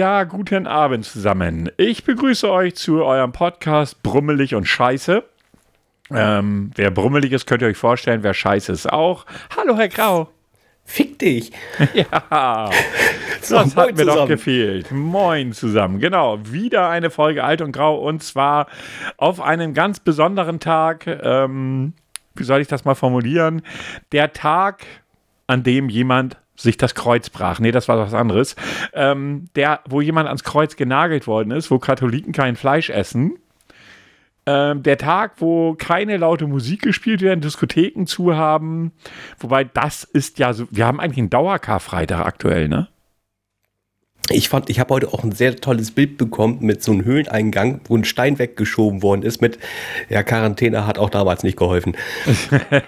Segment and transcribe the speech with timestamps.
[0.00, 1.70] Ja, guten Abend zusammen.
[1.76, 5.22] Ich begrüße euch zu eurem Podcast Brummelig und Scheiße.
[6.10, 9.26] Ähm, wer brummelig ist, könnt ihr euch vorstellen, wer scheiße ist auch.
[9.54, 10.30] Hallo, Herr Grau.
[10.86, 11.52] Fick dich.
[11.92, 12.70] Ja,
[13.42, 14.16] so, das hat mir zusammen.
[14.16, 14.90] doch gefehlt.
[14.90, 15.98] Moin zusammen.
[15.98, 18.68] Genau, wieder eine Folge Alt und Grau und zwar
[19.18, 21.06] auf einem ganz besonderen Tag.
[21.06, 21.92] Ähm,
[22.34, 23.60] wie soll ich das mal formulieren?
[24.12, 24.86] Der Tag,
[25.46, 27.58] an dem jemand sich das Kreuz brach.
[27.60, 28.56] Nee, das war was anderes.
[28.92, 33.38] Ähm, der, wo jemand ans Kreuz genagelt worden ist, wo Katholiken kein Fleisch essen.
[34.46, 38.92] Ähm, der Tag, wo keine laute Musik gespielt werden, Diskotheken zu haben.
[39.38, 42.88] Wobei das ist ja so, wir haben eigentlich einen Dauerkarfreitag aktuell, ne?
[44.32, 47.80] Ich fand, ich habe heute auch ein sehr tolles Bild bekommen mit so einem Höhleneingang,
[47.86, 49.42] wo ein Stein weggeschoben worden ist.
[49.42, 49.58] Mit,
[50.08, 51.96] ja, Quarantäne hat auch damals nicht geholfen.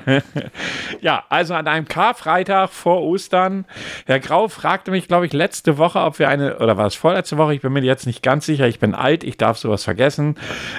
[1.01, 3.65] ja, also an einem Karfreitag vor Ostern.
[4.07, 7.39] Herr Grau fragte mich, glaube ich, letzte Woche, ob wir eine, oder war es vorletzte
[7.39, 7.55] Woche?
[7.55, 8.69] Ich bin mir jetzt nicht ganz sicher.
[8.69, 10.37] Ich bin alt, ich darf sowas vergessen.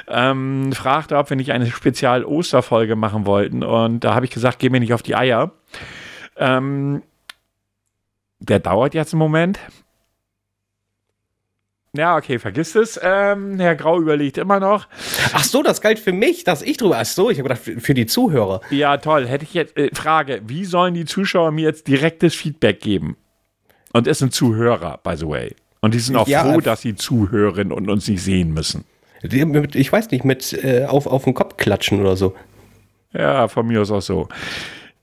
[0.07, 3.63] Ähm, fragte, ob wir nicht eine Spezial-Osterfolge machen wollten.
[3.63, 5.51] Und da habe ich gesagt, geh mir nicht auf die Eier.
[6.37, 7.03] Ähm,
[8.39, 9.59] der dauert jetzt im Moment.
[11.95, 12.99] Ja, okay, vergiss es.
[13.03, 14.87] Ähm, Herr Grau überlegt immer noch.
[15.31, 16.97] Ach so, das galt für mich, dass ich drüber.
[16.97, 18.61] Ach so, ich habe gedacht, für die Zuhörer.
[18.71, 19.27] Ja, toll.
[19.27, 19.77] Hätte ich jetzt.
[19.77, 23.15] Äh, Frage: Wie sollen die Zuschauer mir jetzt direktes Feedback geben?
[23.91, 25.55] Und es sind Zuhörer, by the way.
[25.81, 28.85] Und die sind auch ja, froh, dass sie zuhören und uns nicht sehen müssen.
[29.21, 32.33] Ich weiß nicht, mit äh, auf, auf den Kopf klatschen oder so.
[33.13, 34.27] Ja, von mir aus auch so.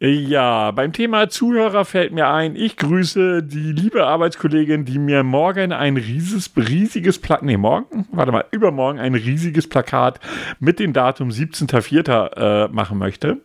[0.03, 5.73] Ja, beim Thema Zuhörer fällt mir ein, ich grüße die liebe Arbeitskollegin, die mir morgen
[5.73, 10.19] ein riesiges, riesiges Plakat, nee, morgen, warte mal, übermorgen ein riesiges Plakat
[10.59, 12.65] mit dem Datum 17.04.
[12.65, 13.43] Äh, machen möchte.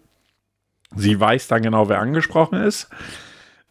[0.95, 2.89] Sie weiß dann genau, wer angesprochen ist.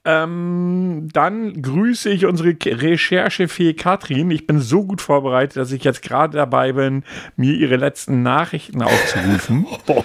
[0.06, 4.30] Ähm, dann grüße ich unsere Recherchefee Katrin.
[4.30, 7.04] Ich bin so gut vorbereitet, dass ich jetzt gerade dabei bin,
[7.36, 9.66] mir ihre letzten Nachrichten aufzurufen.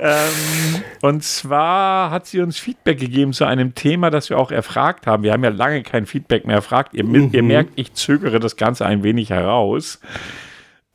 [0.00, 5.08] ähm, und zwar hat sie uns Feedback gegeben zu einem Thema, das wir auch erfragt
[5.08, 5.24] haben.
[5.24, 6.94] Wir haben ja lange kein Feedback mehr erfragt.
[6.94, 7.30] Ihr, mhm.
[7.32, 10.00] ihr merkt, ich zögere das Ganze ein wenig heraus.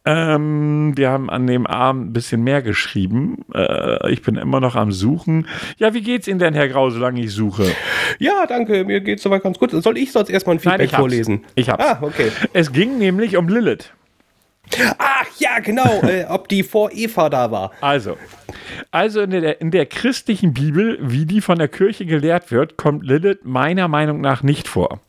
[0.06, 3.46] Ähm, wir haben an dem Abend ein bisschen mehr geschrieben.
[3.54, 5.48] Äh, ich bin immer noch am Suchen.
[5.78, 7.72] Ja, wie geht's Ihnen denn, Herr Grau, solange ich suche?
[8.20, 9.72] Ja, danke, mir geht's soweit ganz gut.
[9.72, 11.46] Soll ich sonst erstmal ein Feedback Nein, ich vorlesen?
[11.56, 11.84] Ich hab's.
[11.84, 12.32] Ah, okay.
[12.52, 13.94] Es ging nämlich um Lilith.
[14.98, 17.72] Ach ja, genau, äh, ob die vor Eva da war.
[17.80, 18.18] Also,
[18.92, 23.06] also in der, in der christlichen Bibel, wie die von der Kirche gelehrt wird, kommt
[23.06, 25.00] Lilith meiner Meinung nach nicht vor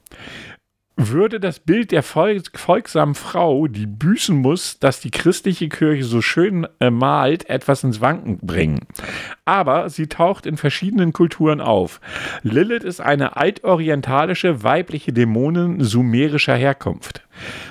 [0.96, 6.68] würde das Bild der folgsamen Frau, die büßen muss, dass die christliche Kirche so schön
[6.78, 8.86] äh, malt, etwas ins Wanken bringen.
[9.44, 12.00] Aber sie taucht in verschiedenen Kulturen auf.
[12.42, 17.22] Lilith ist eine altorientalische weibliche Dämonin sumerischer Herkunft.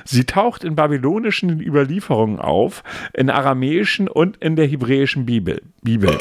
[0.04, 2.84] Sie taucht in babylonischen Überlieferungen auf,
[3.14, 5.62] in aramäischen und in der hebräischen Bibel.
[5.82, 6.18] Bibel.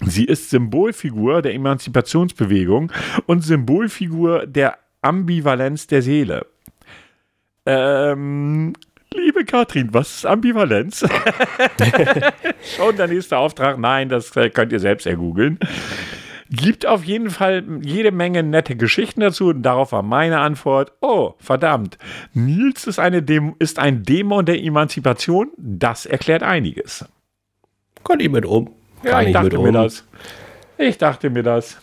[0.00, 2.90] Sie ist Symbolfigur der Emanzipationsbewegung
[3.26, 6.46] und Symbolfigur der Ambivalenz der Seele.
[7.66, 8.72] Ähm,
[9.12, 11.00] liebe Katrin, was ist Ambivalenz?
[12.76, 13.78] Schon der nächste Auftrag.
[13.78, 15.58] Nein, das äh, könnt ihr selbst ergoogeln.
[16.50, 21.34] Gibt auf jeden Fall jede Menge nette Geschichten dazu und darauf war meine Antwort: Oh,
[21.38, 21.98] verdammt,
[22.32, 25.50] Nils ist, eine Däm ist ein Dämon der Emanzipation.
[25.56, 27.06] Das erklärt einiges.
[28.04, 28.66] Kann ich mit um.
[29.02, 29.74] Kann ja, ich, ich dachte mir um.
[29.74, 30.04] das.
[30.76, 31.78] Ich dachte mir das.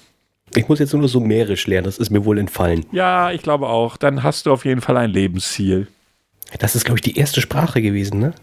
[0.56, 2.86] Ich muss jetzt nur sumerisch lernen, das ist mir wohl entfallen.
[2.92, 3.98] Ja, ich glaube auch.
[3.98, 5.88] Dann hast du auf jeden Fall ein Lebensziel.
[6.60, 8.34] Das ist, glaube ich, die erste Sprache gewesen, ne?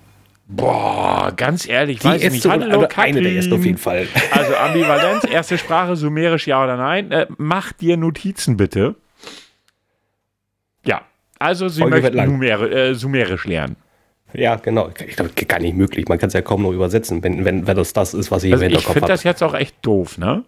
[0.51, 2.49] Boah, ganz ehrlich, die weiß ich nicht.
[2.49, 4.09] Hallo, also eine der ersten auf jeden Fall.
[4.33, 7.13] Also Ambivalenz, erste Sprache, sumerisch ja oder nein.
[7.13, 8.95] Äh, mach dir Notizen bitte.
[10.87, 11.03] Ja,
[11.39, 13.77] also sie Folge möchten Numer äh, sumerisch lernen.
[14.33, 14.91] Ja, genau.
[15.07, 16.09] Ich glaube, gar nicht möglich.
[16.09, 18.53] Man kann es ja kaum noch übersetzen, wenn, wenn, wenn das das ist, was ich
[18.53, 18.99] also im Hinterkopf habe.
[18.99, 20.45] Ich finde das jetzt auch echt doof, ne?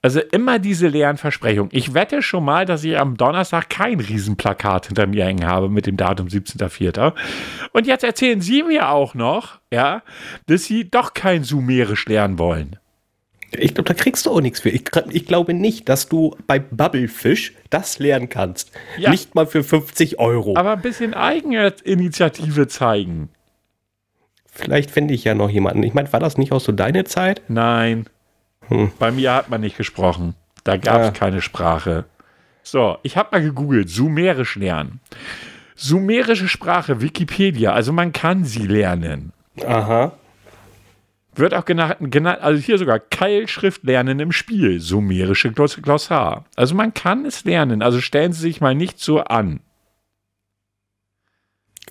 [0.00, 1.70] Also immer diese leeren Versprechungen.
[1.72, 5.86] Ich wette schon mal, dass ich am Donnerstag kein Riesenplakat hinter mir hängen habe mit
[5.86, 7.14] dem Datum 17.04.
[7.72, 10.02] Und jetzt erzählen Sie mir auch noch, ja,
[10.46, 12.76] dass Sie doch kein Sumerisch lernen wollen.
[13.50, 14.68] Ich glaube, da kriegst du auch nichts für.
[14.68, 18.70] Ich, ich, glaube nicht, dass du bei Bubblefish das lernen kannst.
[18.98, 19.10] Ja.
[19.10, 20.54] Nicht mal für 50 Euro.
[20.56, 23.30] Aber ein bisschen Eigeninitiative zeigen.
[24.44, 25.82] Vielleicht finde ich ja noch jemanden.
[25.82, 27.42] Ich meine, war das nicht auch so deine Zeit?
[27.48, 28.06] Nein.
[28.68, 28.92] Hm.
[28.98, 30.34] Bei mir hat man nicht gesprochen.
[30.64, 31.12] Da gab es ja.
[31.12, 32.04] keine Sprache.
[32.62, 35.00] So, ich habe mal gegoogelt, Sumerisch lernen.
[35.74, 39.32] Sumerische Sprache, Wikipedia, also man kann sie lernen.
[39.64, 40.12] Aha.
[41.34, 46.46] Wird auch genannt, genannt also hier sogar Keilschrift lernen im Spiel, sumerische Glossar.
[46.56, 49.60] Also man kann es lernen, also stellen Sie sich mal nicht so an.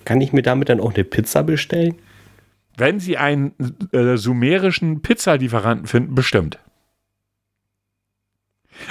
[0.04, 1.96] Kann ich mir damit dann auch eine Pizza bestellen?
[2.76, 3.54] Wenn Sie einen
[3.92, 6.58] äh, sumerischen Pizzalieferanten finden, bestimmt.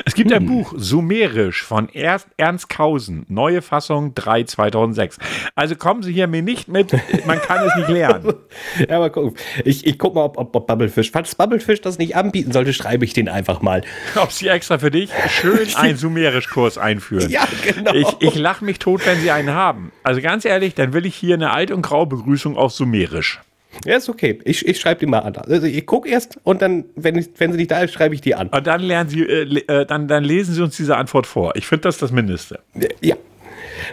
[0.06, 0.48] Es gibt ein Hm.
[0.48, 5.18] Buch, Sumerisch, von Ernst, Ernst Kausen, neue Fassung 3 2006.
[5.56, 6.94] Also kommen Sie hier mir nicht mit,
[7.26, 8.34] man kann es nicht lernen.
[8.88, 12.16] Ja, aber guck, ich, ich guck mal, ob, ob, ob Bubblefish, falls Bubblefish das nicht
[12.16, 13.82] anbieten sollte, schreibe ich den einfach mal.
[14.16, 17.30] Ob Sie extra für dich schön einen Sumerisch-Kurs einführen.
[17.30, 17.94] Ja, genau.
[17.94, 19.92] Ich, ich lache mich tot, wenn Sie einen haben.
[20.04, 23.40] Also ganz ehrlich, dann will ich hier eine alt- und grau Begrüßung auf Sumerisch.
[23.86, 24.40] Ja, ist okay.
[24.44, 25.36] Ich, ich schreibe die mal an.
[25.38, 28.22] Also ich gucke erst und dann, wenn, ich, wenn sie nicht da ist, schreibe ich
[28.22, 28.48] die an.
[28.50, 31.56] Und dann lernen Sie, äh, äh, dann, dann lesen Sie uns diese Antwort vor.
[31.56, 32.60] Ich finde das das Mindeste.
[33.02, 33.16] Ja.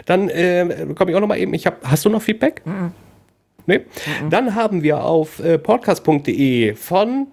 [0.05, 1.53] Dann äh, komme ich auch noch mal eben.
[1.53, 2.63] Ich hab, hast du noch Feedback?
[3.67, 3.81] Nee?
[4.29, 7.27] Dann haben wir auf äh, podcast.de von,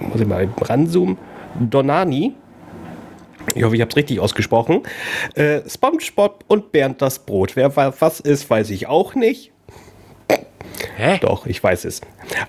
[0.00, 1.16] muss ich mal ranzoomen,
[1.58, 2.34] Donani.
[3.54, 4.82] Ich hoffe, ich habe es richtig ausgesprochen.
[5.34, 7.56] Äh, SpongeBob und Bernd das Brot.
[7.56, 9.52] Wer wa- was ist, weiß ich auch nicht.
[10.96, 11.18] Hä?
[11.20, 12.00] Doch, ich weiß es.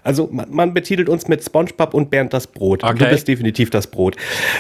[0.04, 2.84] Also, man, man betitelt uns mit SpongeBob und Bernd das Brot.
[2.84, 3.14] Und Du Okay.
[3.14, 4.16] bist definitiv das Brot.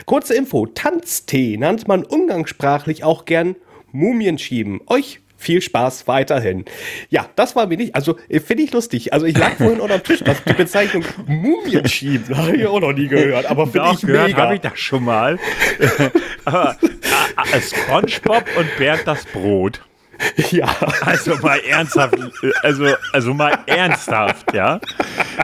[0.05, 3.55] Kurze Info: Tanztee nannt man umgangssprachlich auch gern
[3.91, 4.81] Mumienschieben.
[4.87, 6.65] Euch viel Spaß weiterhin.
[7.09, 7.95] Ja, das war mir nicht.
[7.95, 9.13] Also, äh, finde ich lustig.
[9.13, 10.19] Also, ich lag vorhin unter dem Tisch.
[10.23, 13.45] Das, die Bezeichnung Mumienschieben habe ich auch noch nie gehört.
[13.47, 14.41] Aber finde ich gehört mega.
[14.43, 15.37] habe ich das schon mal.
[16.45, 19.81] Aber äh, äh, SpongeBob und Bernd das Brot.
[20.51, 20.67] Ja.
[21.01, 22.15] Also mal ernsthaft,
[22.63, 24.79] also, also mal ernsthaft, ja.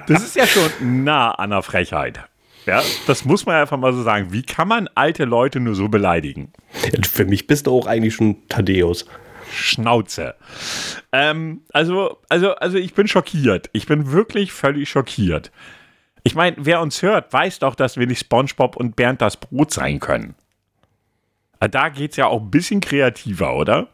[0.07, 2.19] Das ist ja schon nah an der Frechheit.
[2.65, 4.31] Ja, das muss man einfach mal so sagen.
[4.31, 6.51] Wie kann man alte Leute nur so beleidigen?
[7.09, 9.05] Für mich bist du auch eigentlich schon Thaddeus.
[9.51, 10.33] Schnauze.
[11.11, 13.69] Ähm, also, also, also ich bin schockiert.
[13.73, 15.51] Ich bin wirklich völlig schockiert.
[16.23, 19.71] Ich meine, wer uns hört, weiß doch, dass wir nicht SpongeBob und Bernd das Brot
[19.71, 20.33] sein können.
[21.59, 23.89] Da geht es ja auch ein bisschen kreativer, oder?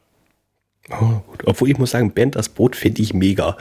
[0.89, 1.43] Oh, gut.
[1.45, 3.57] Obwohl ich muss sagen, Bernd das Brot finde ich mega.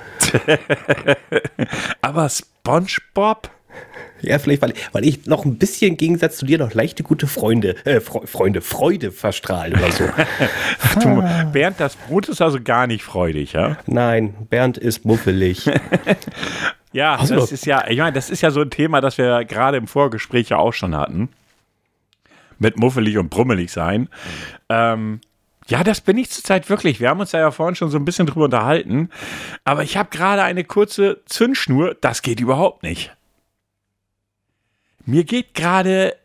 [2.00, 3.50] Aber SpongeBob?
[4.22, 7.26] Ja, vielleicht, weil, weil ich noch ein bisschen im Gegensatz zu dir noch leichte gute
[7.26, 10.05] Freunde, äh, Fre Freunde, Freude verstrahle oder so.
[11.00, 11.22] Du,
[11.52, 13.78] Bernd das Brot ist also gar nicht freudig, ja?
[13.87, 15.70] Nein, Bernd ist muffelig.
[16.93, 19.44] Ja, du das ist ja, ich meine, das ist ja so ein Thema, das wir
[19.44, 21.28] gerade im Vorgespräch ja auch schon hatten.
[22.58, 24.08] Mit muffelig und brummelig sein.
[24.69, 25.20] Ähm,
[25.70, 26.99] ja, das bin ich zurzeit wirklich.
[26.99, 29.08] Wir haben uns da ja vorhin schon so ein bisschen drüber unterhalten.
[29.62, 31.96] Aber ich habe gerade eine kurze Zündschnur.
[32.00, 33.14] Das geht überhaupt nicht.
[35.06, 36.17] Mir geht gerade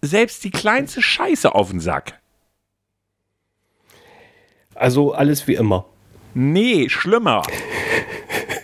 [0.00, 2.18] selbst die kleinste Scheiße auf den Sack.
[4.74, 5.86] Also alles wie immer.
[6.34, 7.42] Nee, schlimmer.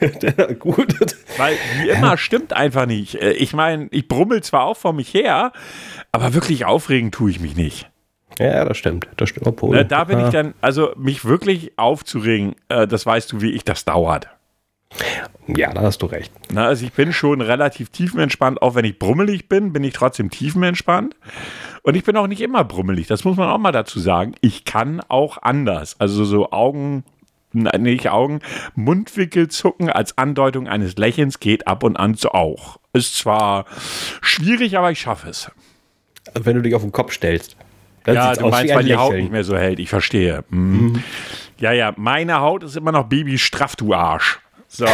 [0.59, 1.17] Gut.
[1.37, 3.15] Weil wie immer stimmt einfach nicht.
[3.17, 5.53] Äh, Ich meine, ich brummel zwar auch vor mich her,
[6.11, 7.89] aber wirklich aufregen tue ich mich nicht.
[8.39, 9.09] Ja, das stimmt.
[9.17, 9.47] Das stimmt.
[9.47, 10.27] Obwohl, Ne, da bin ja.
[10.27, 14.29] ich dann, also mich wirklich aufzuregen, äh, das weißt du, wie ich das dauert.
[15.47, 16.33] Ja, da hast du recht.
[16.51, 20.31] Na, also ich bin schon relativ tiefenentspannt, auch wenn ich brummelig bin, bin ich trotzdem
[20.31, 21.15] tiefenentspannt.
[21.83, 24.35] Und ich bin auch nicht immer brummelig, das muss man auch mal dazu sagen.
[24.41, 25.97] Ich kann auch anders.
[25.99, 27.05] Also so Augen,
[27.53, 28.41] nein, nicht Augen,
[28.75, 32.79] Mundwinkel zucken als Andeutung eines Lächelns geht ab und an so auch.
[32.93, 33.67] Ist zwar
[34.23, 35.51] schwierig, aber ich schaffe es.
[36.35, 37.57] Also wenn du dich auf den Kopf stellst.
[38.09, 39.79] Dann Ja, du meinst, weil die Haut nicht mehr so hält.
[39.79, 40.43] Ich verstehe.
[40.49, 41.03] Mhm.
[41.59, 44.41] Ja, ja, meine Haut ist immer noch babystraff, du Arsch.
[44.67, 44.87] So.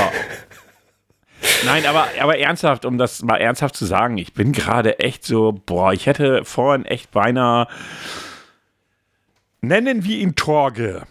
[1.64, 5.52] Nein, aber, aber ernsthaft, um das mal ernsthaft zu sagen, ich bin gerade echt so,
[5.64, 7.68] boah, ich hätte vorhin echt beinahe,
[9.60, 11.02] nennen wir ihn Torge.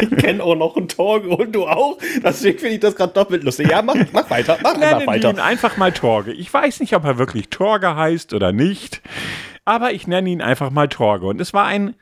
[0.00, 1.98] Ich kenne auch noch einen Torge und du auch.
[2.22, 3.70] Deswegen finde ich das gerade doppelt lustig.
[3.70, 4.58] Ja, mach, mach weiter.
[4.62, 5.30] Mach Nennen weiter.
[5.30, 6.32] ihn einfach mal Torge.
[6.32, 9.00] Ich weiß nicht, ob er wirklich Torge heißt oder nicht,
[9.64, 11.26] aber ich nenne ihn einfach mal Torge.
[11.26, 11.94] Und es war ein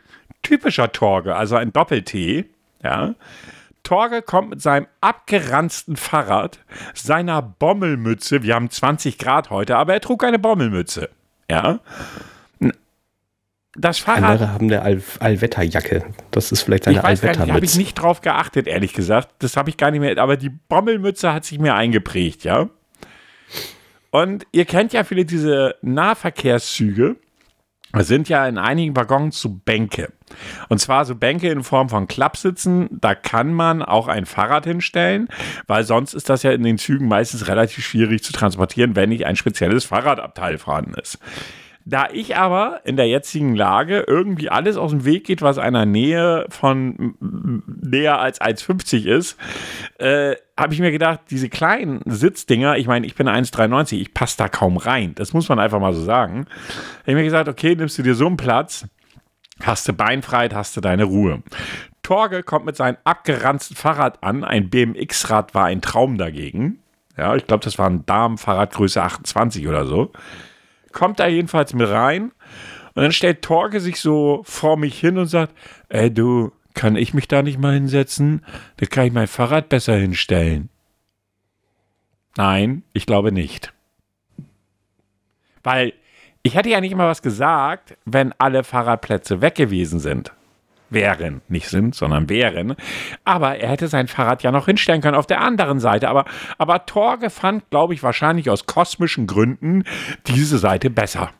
[0.42, 2.44] typischer Torge, also ein Doppel-T.
[2.82, 3.14] Ja.
[3.82, 6.58] Torge kommt mit seinem abgeranzten Fahrrad,
[6.94, 8.42] seiner Bommelmütze.
[8.42, 11.08] Wir haben 20 Grad heute, aber er trug eine Bommelmütze.
[11.50, 11.80] Ja.
[13.78, 14.24] Das Fahrrad.
[14.24, 16.04] Andere haben eine All Allwetterjacke.
[16.30, 17.78] Das ist vielleicht gar nicht, habe ich Allwettermütze.
[17.78, 19.28] nicht drauf geachtet, ehrlich gesagt.
[19.40, 20.16] Das habe ich gar nicht mehr.
[20.18, 22.68] Aber die Bommelmütze hat sich mir eingeprägt, ja.
[24.10, 27.16] Und ihr kennt ja viele diese Nahverkehrszüge.
[27.98, 30.12] Sind ja in einigen Waggons so Bänke.
[30.68, 32.88] Und zwar so Bänke in Form von Klappsitzen.
[32.90, 35.28] Da kann man auch ein Fahrrad hinstellen,
[35.66, 39.24] weil sonst ist das ja in den Zügen meistens relativ schwierig zu transportieren, wenn nicht
[39.24, 41.18] ein spezielles Fahrradabteil vorhanden ist.
[41.88, 45.86] Da ich aber in der jetzigen Lage irgendwie alles aus dem Weg geht, was einer
[45.86, 49.38] Nähe von näher als 1,50 ist,
[49.98, 54.36] äh, habe ich mir gedacht, diese kleinen Sitzdinger, ich meine, ich bin 1,93, ich passe
[54.36, 55.14] da kaum rein.
[55.14, 56.46] Das muss man einfach mal so sagen.
[57.02, 58.86] Habe ich mir gesagt, okay, nimmst du dir so einen Platz,
[59.62, 61.42] Hast du Beinfreiheit, hast du deine Ruhe.
[62.02, 64.44] Torge kommt mit seinem abgeranzten Fahrrad an.
[64.44, 66.80] Ein BMX-Rad war ein Traum dagegen.
[67.16, 70.12] Ja, ich glaube, das war ein Damenfahrrad Größe 28 oder so.
[70.96, 72.32] Kommt da jedenfalls mit rein.
[72.94, 75.54] Und dann stellt Torge sich so vor mich hin und sagt:
[75.90, 78.42] Ey, du, kann ich mich da nicht mal hinsetzen?
[78.78, 80.70] Da kann ich mein Fahrrad besser hinstellen.
[82.38, 83.74] Nein, ich glaube nicht.
[85.62, 85.92] Weil
[86.42, 90.32] ich hätte ja nicht immer was gesagt, wenn alle Fahrradplätze weg gewesen sind.
[90.96, 92.74] Wären, nicht sind, sondern wären.
[93.24, 96.08] Aber er hätte sein Fahrrad ja noch hinstellen können auf der anderen Seite.
[96.08, 96.24] Aber,
[96.58, 99.84] aber Torge fand, glaube ich, wahrscheinlich aus kosmischen Gründen
[100.26, 101.30] diese Seite besser.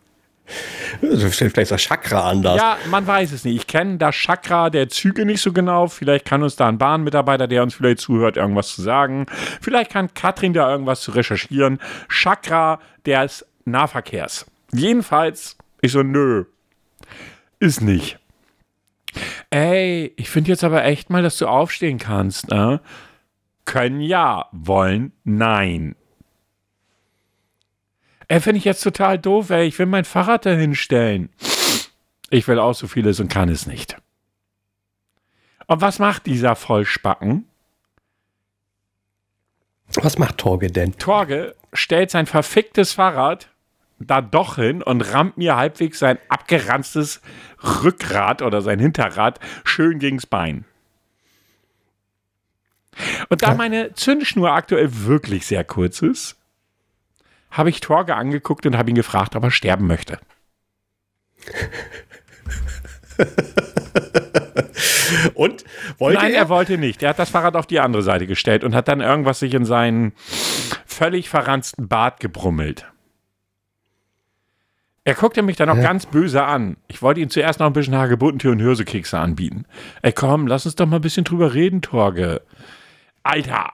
[1.01, 2.57] Vielleicht das Chakra anders.
[2.57, 3.57] Ja, man weiß es nicht.
[3.57, 5.89] Ich kenne das Chakra der Züge nicht so genau.
[5.89, 9.27] Vielleicht kann uns da ein Bahnmitarbeiter, der uns vielleicht zuhört, irgendwas zu sagen.
[9.61, 11.81] Vielleicht kann Katrin da irgendwas zu recherchieren.
[12.09, 14.47] Chakra des Nahverkehrs.
[14.73, 16.45] Jedenfalls, ich so, nö,
[17.59, 18.19] ist nicht.
[19.51, 22.49] Ey, ich finde jetzt aber echt mal, dass du aufstehen kannst.
[22.49, 22.81] Ne?
[23.65, 25.97] Können ja, wollen nein.
[28.29, 29.67] Ey, finde ich jetzt total doof, ey.
[29.67, 31.31] Ich will mein Fahrrad da hinstellen.
[32.31, 33.97] Ich will auch so vieles und kann es nicht.
[35.67, 37.47] Und was macht dieser Vollspacken?
[39.95, 40.99] Was macht Torge denn?
[40.99, 43.49] Torge stellt sein verficktes Fahrrad
[43.99, 47.23] da doch hin und rammt mir halbwegs sein abgeranztes
[47.83, 50.67] Rückgrat oder sein Hinterrad schön gegens Bein.
[53.29, 56.37] Und da meine Zündschnur aktuell wirklich sehr kurz ist,
[57.51, 60.19] habe ich Torge angeguckt und habe ihn gefragt, ob er sterben möchte.
[65.35, 65.65] und
[65.99, 66.39] wollte Nein, er?
[66.39, 67.03] er wollte nicht.
[67.03, 69.65] Er hat das Fahrrad auf die andere Seite gestellt und hat dann irgendwas sich in
[69.65, 70.13] seinen
[70.87, 72.87] völlig verranzten Bart gebrummelt.
[75.07, 76.77] Er guckte mich dann auch ganz böse an.
[76.89, 79.65] Ich wollte ihm zuerst noch ein bisschen Hagebuttentee und Hirsekekse anbieten.
[80.03, 82.43] Ey, komm, lass uns doch mal ein bisschen drüber reden, Torge.
[83.23, 83.71] Alter.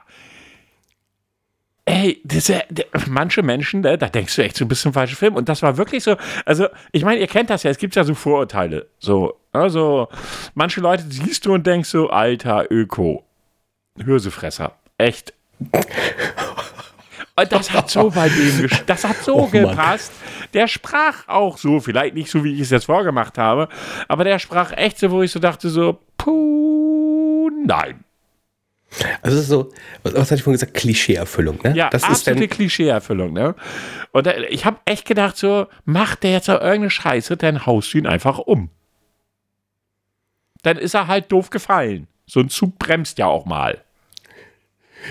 [1.87, 2.61] Ey, ja-
[3.09, 5.35] manche Menschen, ne, da denkst du echt so ein bisschen falscher Film.
[5.35, 6.17] Und das war wirklich so.
[6.45, 8.89] Also, ich meine, ihr kennt das ja, es gibt ja so Vorurteile.
[8.99, 10.09] So, also,
[10.53, 13.25] manche Leute siehst du und denkst so, Alter, Öko.
[13.97, 14.77] Hirsefresser.
[14.99, 15.33] Echt.
[17.35, 19.51] Und das hat so bei dem, das hat so Oh Mann.
[19.71, 20.13] gepasst.
[20.53, 23.69] Der sprach auch so, vielleicht nicht so, wie ich es jetzt vorgemacht habe,
[24.09, 28.05] aber der sprach echt so, wo ich so dachte, so, puh, nein.
[29.23, 29.73] Also es ist so,
[30.03, 30.75] was, was hatte ich vorhin gesagt?
[30.75, 31.75] Klischeeerfüllung, ne?
[31.75, 33.55] Ja, das ist absolute Klischeeerfüllung, ne?
[34.11, 37.95] Und da, ich habe echt gedacht, so, macht der jetzt auch irgendeine Scheiße, dann haust
[37.95, 38.69] du ihn einfach um.
[40.63, 42.07] Dann ist er halt doof gefallen.
[42.27, 43.83] So ein Zug bremst ja auch mal.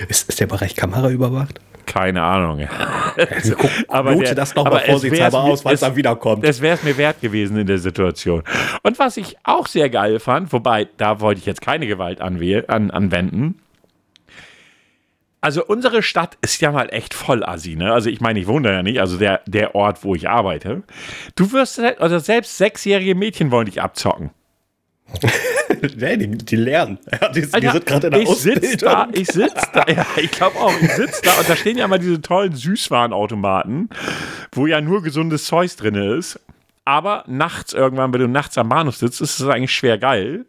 [0.08, 1.60] ist, ist der Bereich Kamera überwacht?
[1.86, 2.68] Keine Ahnung.
[3.58, 6.44] Guck, Aber der- das noch aber mal es vorsichtshalber aus, weil es es- dann wiederkommt.
[6.46, 8.44] Das wäre es mir wert gewesen in der Situation.
[8.84, 12.66] Und was ich auch sehr geil fand, wobei da wollte ich jetzt keine Gewalt anwähl-
[12.68, 13.60] an, anwenden.
[15.44, 17.92] Also unsere Stadt ist ja mal echt voll assi, ne?
[17.92, 20.84] Also ich meine, ich wohne da ja nicht, also der, der Ort, wo ich arbeite.
[21.36, 24.30] Du wirst, also selbst sechsjährige Mädchen wollen dich abzocken.
[25.98, 27.00] nee, die, die lernen.
[27.22, 29.22] Ja, die, die Alter, sind gerade in der ich sitz da, Ausbildung.
[29.22, 32.00] ich sitz da, ja, ich glaube auch, ich sitz da und da stehen ja mal
[32.00, 33.90] diese tollen Süßwarenautomaten,
[34.52, 36.40] wo ja nur gesundes Zeug drin ist.
[36.86, 40.46] Aber nachts irgendwann, wenn du nachts am Bahnhof sitzt, ist es eigentlich schwer geil.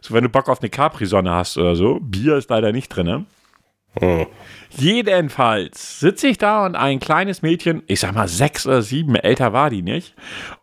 [0.00, 1.98] So, wenn du Bock auf eine Capri-Sonne hast oder so.
[2.00, 3.26] Bier ist leider nicht drin.
[4.76, 9.52] Jedenfalls sitze ich da und ein kleines Mädchen, ich sag mal sechs oder sieben, älter
[9.52, 10.14] war die nicht,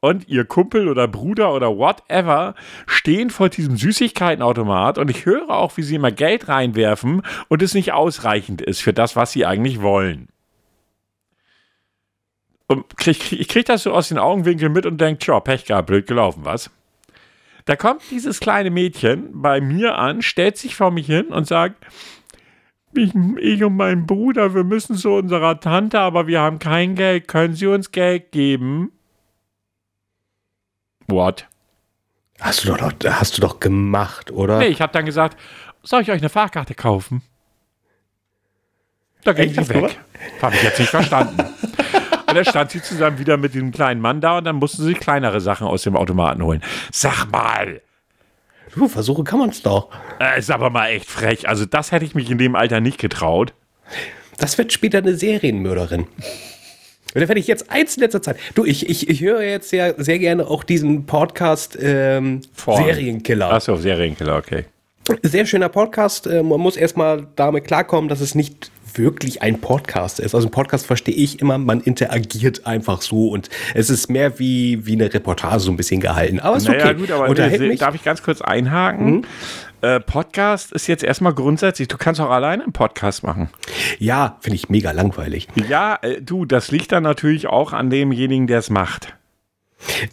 [0.01, 2.55] und ihr Kumpel oder Bruder oder whatever
[2.87, 7.73] stehen vor diesem Süßigkeitenautomat und ich höre auch, wie sie immer Geld reinwerfen und es
[7.73, 10.27] nicht ausreichend ist für das, was sie eigentlich wollen.
[12.67, 15.87] Und krieg, ich kriege das so aus den Augenwinkeln mit und denke, tja, Pech gehabt,
[15.87, 16.69] blöd gelaufen, was?
[17.65, 21.85] Da kommt dieses kleine Mädchen bei mir an, stellt sich vor mich hin und sagt,
[22.93, 27.27] ich, ich und mein Bruder, wir müssen zu unserer Tante, aber wir haben kein Geld.
[27.27, 28.91] Können Sie uns Geld geben?
[31.07, 31.47] What?
[32.39, 34.59] Hast du doch, noch- hast du doch gemacht, oder?
[34.59, 35.37] Nee, ich habe dann gesagt,
[35.83, 37.21] soll ich euch eine Fahrkarte kaufen?
[39.23, 39.99] Da ging sie weg.
[40.41, 41.37] Habe ich jetzt nicht verstanden.
[42.27, 44.93] Und dann stand sie zusammen wieder mit diesem kleinen Mann da und dann mussten sie
[44.93, 46.63] kleinere Sachen aus dem Automaten holen.
[46.89, 47.81] Sag mal,
[48.75, 49.89] Du, versuchen kann man es doch.
[50.19, 51.47] äh, ist aber mal echt frech.
[51.47, 53.53] Also das hätte ich mich in dem Alter nicht getraut.
[54.37, 56.01] Das wird später eine Serienmörderin.
[57.13, 58.37] Und da werde ich jetzt eins in letzter Zeit.
[58.55, 62.41] Du, ich, ich, ich höre jetzt sehr, sehr gerne auch diesen Podcast ähm.
[62.55, 63.51] Serienkiller.
[63.51, 64.65] Achso, Serienkiller, okay.
[65.21, 66.25] Sehr schöner Podcast.
[66.27, 70.35] Äh, man muss erstmal damit klarkommen, dass es nicht wirklich ein Podcast ist.
[70.35, 74.85] Also ein Podcast verstehe ich immer, man interagiert einfach so und es ist mehr wie,
[74.85, 76.39] wie eine Reportage so ein bisschen gehalten.
[76.39, 76.95] Aber ist Naja, okay.
[76.95, 77.79] gut, aber Unterhält mich.
[77.79, 79.25] darf ich ganz kurz einhaken?
[79.81, 83.49] Äh, Podcast ist jetzt erstmal grundsätzlich, du kannst auch alleine einen Podcast machen.
[83.97, 85.47] Ja, finde ich mega langweilig.
[85.67, 89.15] Ja, äh, du, das liegt dann natürlich auch an demjenigen, der es macht.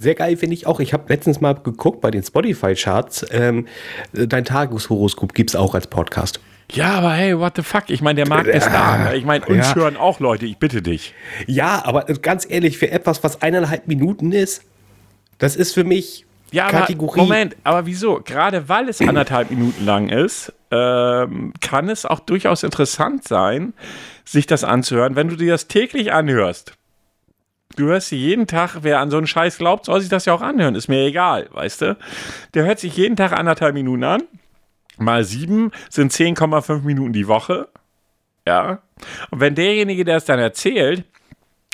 [0.01, 0.81] Sehr geil finde ich auch.
[0.81, 3.27] Ich habe letztens mal geguckt bei den Spotify-Charts.
[3.33, 3.67] Ähm,
[4.15, 6.41] dein Tageshoroskop gibt es auch als Podcast.
[6.73, 7.85] Ja, aber hey, what the fuck?
[7.89, 9.13] Ich meine, der Markt ist da.
[9.15, 9.75] Ich meine, uns Ja.
[9.75, 11.15] hören auch Leute, ich bitte dich.
[11.47, 14.63] Ja, aber ganz ehrlich, für etwas, was eineinhalb Minuten ist,
[15.39, 17.21] das ist für mich Ja, aber Kategorie.
[17.21, 18.21] Moment, aber wieso?
[18.25, 23.73] Gerade weil es anderthalb Minuten lang ist, ähm, kann es auch durchaus interessant sein,
[24.25, 26.73] sich das anzuhören, wenn du dir das täglich anhörst.
[27.77, 30.33] Du hörst dir jeden Tag, wer an so einen Scheiß glaubt, soll sich das ja
[30.35, 30.75] auch anhören.
[30.75, 31.97] Ist mir egal, weißt du?
[32.55, 34.23] Der hört sich jeden Tag anderthalb Minuten an.
[34.99, 37.69] Mal sieben sind 10,5 Minuten die Woche.
[38.47, 38.81] Ja.
[39.31, 41.05] Und wenn derjenige, der es dann erzählt,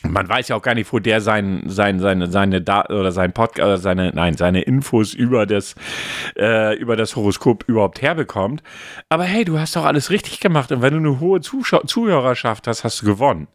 [0.06, 3.32] man weiß ja auch gar nicht, wo der sein, sein, seine, seine Daten oder sein
[3.32, 5.74] Podcast, oder seine, nein, seine Infos über das,
[6.36, 8.62] äh, über das Horoskop überhaupt herbekommt.
[9.08, 10.70] Aber hey, du hast doch alles richtig gemacht.
[10.72, 13.48] Und wenn du eine hohe Zuschau Zuhörerschaft hast, hast du gewonnen.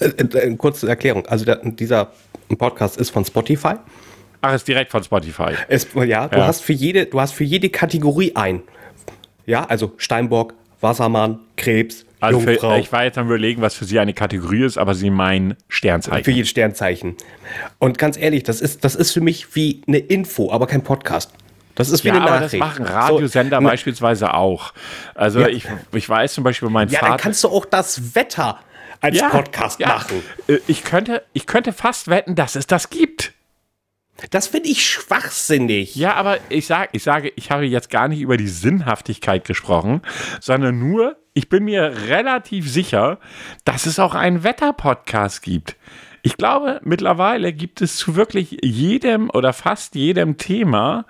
[0.00, 1.24] Äh, äh, kurze Erklärung.
[1.26, 2.12] Also der, dieser
[2.58, 3.76] Podcast ist von Spotify.
[4.42, 5.52] Ach, ist direkt von Spotify.
[5.68, 6.46] Es, ja, du Ja.
[6.48, 8.62] hast für jede, du hast für jede Kategorie ein.
[9.46, 12.76] Ja, also Steinbock, Wassermann, Krebs, Also für, Jungfrau.
[12.76, 16.24] ich war jetzt am überlegen, was für sie eine Kategorie ist, aber sie meinen Sternzeichen.
[16.24, 17.16] für jedes Sternzeichen.
[17.78, 21.30] Und ganz ehrlich, das ist, das ist für mich wie eine Info, aber kein Podcast.
[21.74, 22.54] Das ist wie ja, eine aber Nachricht.
[22.54, 24.72] das machen Radiosender So, beispielsweise auch.
[25.14, 25.48] Also Ja.
[25.48, 27.22] ich, ich weiß zum Beispiel, mein Ja, dann Vater.
[27.22, 28.58] kannst du auch das Wetter
[29.00, 29.88] als Podcast ja.
[29.88, 30.22] machen.
[30.48, 33.31] Äh, Ich könnte, ich könnte fast wetten, dass es das gibt.
[34.30, 35.96] Das finde ich schwachsinnig.
[35.96, 40.02] Ja, aber ich, sag, ich sage, ich habe jetzt gar nicht über die Sinnhaftigkeit gesprochen,
[40.40, 43.18] sondern nur, ich bin mir relativ sicher,
[43.64, 45.76] dass es auch einen Wetterpodcast gibt.
[46.24, 51.04] Ich glaube, mittlerweile gibt es zu wirklich jedem oder fast jedem Thema,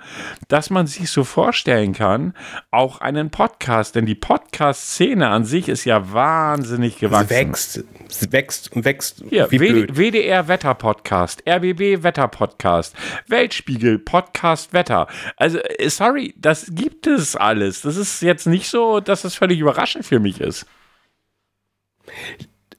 [0.48, 2.33] das man sich so vorstellen kann,
[2.70, 3.94] auch einen Podcast.
[3.94, 7.29] Denn die Podcast-Szene an sich ist ja wahnsinnig gewachsen.
[7.29, 9.98] wächst, es wächst und wächst Hier, wie W- blöd.
[9.98, 12.96] WDR Wetter Podcast, RBB Wetter Podcast,
[13.29, 15.09] Weltspiegel Podcast Wetter.
[15.37, 17.83] Also, äh, sorry, das gibt es alles.
[17.83, 20.64] Das ist jetzt nicht so, dass es völlig überraschend für mich ist.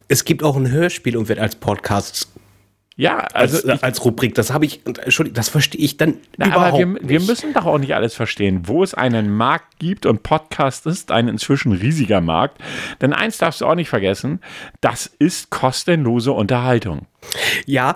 [0.07, 2.27] Es gibt auch ein Hörspiel und wird als Podcast,
[2.95, 3.67] Ja, also.
[3.67, 4.35] als, ich, als Rubrik.
[4.35, 7.09] Das habe ich, Entschuldigung, das verstehe ich dann na, überhaupt aber wir, nicht.
[7.09, 11.09] wir müssen doch auch nicht alles verstehen, wo es einen Markt gibt und Podcast ist
[11.11, 12.59] ein inzwischen riesiger Markt.
[13.01, 14.39] Denn eins darfst du auch nicht vergessen:
[14.81, 17.07] das ist kostenlose Unterhaltung.
[17.65, 17.95] Ja,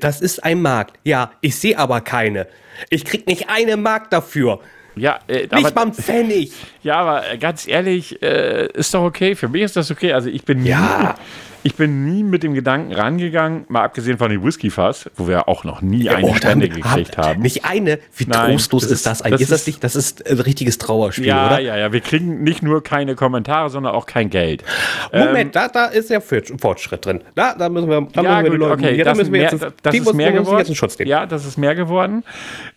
[0.00, 0.98] das ist ein Markt.
[1.04, 2.48] Ja, ich sehe aber keine.
[2.90, 4.60] Ich krieg nicht eine Mark dafür.
[4.96, 6.52] Ja, äh, Nicht aber, einen Pfennig.
[6.82, 9.36] Ja, aber äh, ganz ehrlich, äh, ist doch okay.
[9.36, 10.12] Für mich ist das okay.
[10.12, 11.14] Also ich bin nie, Ja.
[11.62, 15.62] ich bin nie mit dem Gedanken rangegangen, mal abgesehen von dem Whiskyfass, wo wir auch
[15.62, 17.42] noch nie eine Oh, Spende gekriegt hab- haben.
[17.42, 18.00] Nicht eine.
[18.16, 19.48] Wie Nein, trostlos das ist, ist- das eigentlich?
[19.48, 19.84] das ist das nicht?
[19.84, 21.58] Das ist ein richtiges Trauerspiel, ja, oder?
[21.60, 21.92] ja, ja.
[21.92, 24.64] Wir kriegen nicht nur keine Kommentare, sondern auch kein Geld.
[25.12, 27.20] Moment, da, da ist ja Fortsch- Fortschritt drin.
[27.36, 28.96] Da, da müssen wir, da ja, müssen wir gut, Leute, okay.
[28.96, 30.58] ja, da das müssen wir mehr, jetzt, das die ist mehr geworden.
[30.58, 31.08] jetzt einen Schutz nehmen.
[31.10, 32.24] Ja, das ist mehr geworden.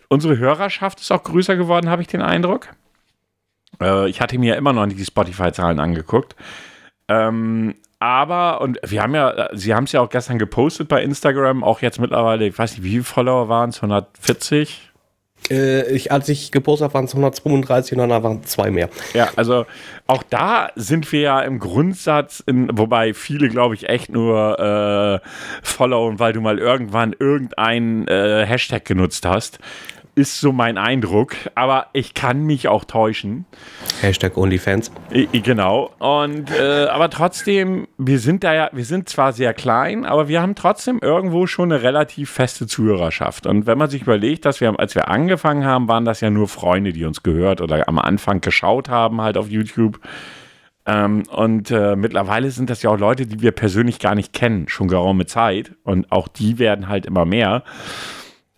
[0.08, 2.68] Unsere Hörerschaft ist auch größer geworden, habe ich den Eindruck.
[3.80, 6.36] Äh, ich hatte mir ja immer noch nicht die Spotify-Zahlen angeguckt.
[7.08, 11.02] Ähm, aber, und wir haben ja, äh, Sie haben es ja auch gestern gepostet bei
[11.02, 14.92] Instagram, auch jetzt mittlerweile, ich weiß nicht, wie viele Follower waren es, 140?
[15.50, 18.90] Äh, ich, als ich gepostet habe, waren es 132 und dann waren es zwei mehr.
[19.14, 19.64] Ja, also
[20.06, 24.58] auch da sind wir ja im Grundsatz, in, wobei viele, glaube ich, echt nur
[25.22, 25.28] äh,
[25.62, 29.58] followen, weil du mal irgendwann irgendeinen äh, Hashtag genutzt hast.
[30.18, 33.44] Ist so mein Eindruck, aber ich kann mich auch täuschen.
[34.00, 34.90] Hashtag OnlyFans.
[35.32, 35.90] Genau.
[35.98, 40.40] Und äh, aber trotzdem, wir sind da ja, wir sind zwar sehr klein, aber wir
[40.40, 43.46] haben trotzdem irgendwo schon eine relativ feste Zuhörerschaft.
[43.46, 46.48] Und wenn man sich überlegt, dass wir, als wir angefangen haben, waren das ja nur
[46.48, 50.00] Freunde, die uns gehört oder am Anfang geschaut haben, halt auf YouTube.
[50.86, 54.66] Ähm, und äh, mittlerweile sind das ja auch Leute, die wir persönlich gar nicht kennen,
[54.68, 55.72] schon geraume Zeit.
[55.84, 57.64] Und auch die werden halt immer mehr.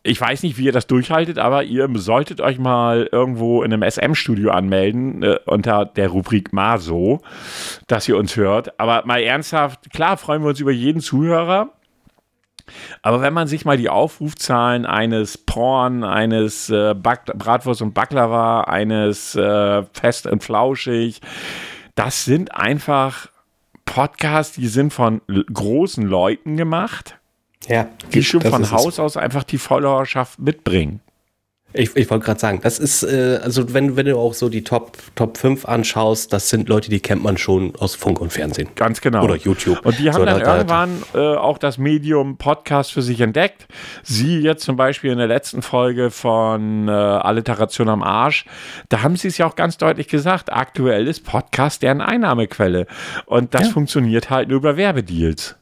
[0.05, 3.89] Ich weiß nicht, wie ihr das durchhaltet, aber ihr solltet euch mal irgendwo in einem
[3.89, 7.21] SM-Studio anmelden äh, unter der Rubrik Maso,
[7.89, 8.79] dass ihr uns hört.
[8.79, 11.73] Aber mal ernsthaft, klar freuen wir uns über jeden Zuhörer.
[13.03, 19.35] Aber wenn man sich mal die Aufrufzahlen eines Porn, eines äh, Bratwurst und Baklava, eines
[19.35, 21.21] äh, Fest und Flauschig,
[21.95, 23.29] das sind einfach
[23.85, 27.18] Podcasts, die sind von großen Leuten gemacht
[27.69, 28.71] Ja, die schon von.
[28.71, 31.01] Haus aus einfach die Followerschaft mitbringen.
[31.75, 34.65] Ich, ich wollte gerade sagen, das ist, äh, also wenn, wenn du auch so die
[34.65, 38.71] Top, Top 5 anschaust, das sind Leute, die kennt man schon aus Funk und Fernsehen.
[38.75, 39.23] Ganz genau.
[39.23, 39.85] Oder YouTube.
[39.85, 43.21] Und die haben So, dann da- da- irgendwann äh, auch das Medium Podcast für sich
[43.21, 43.67] entdeckt.
[44.03, 48.47] Sie jetzt zum Beispiel in der letzten Folge von äh, Alliteration am Arsch,
[48.89, 52.87] da haben sie es ja auch ganz deutlich gesagt, aktuell ist Podcast deren Einnahmequelle.
[53.27, 53.73] Und das Ja.
[53.75, 55.57] funktioniert halt nur über Werbedeals.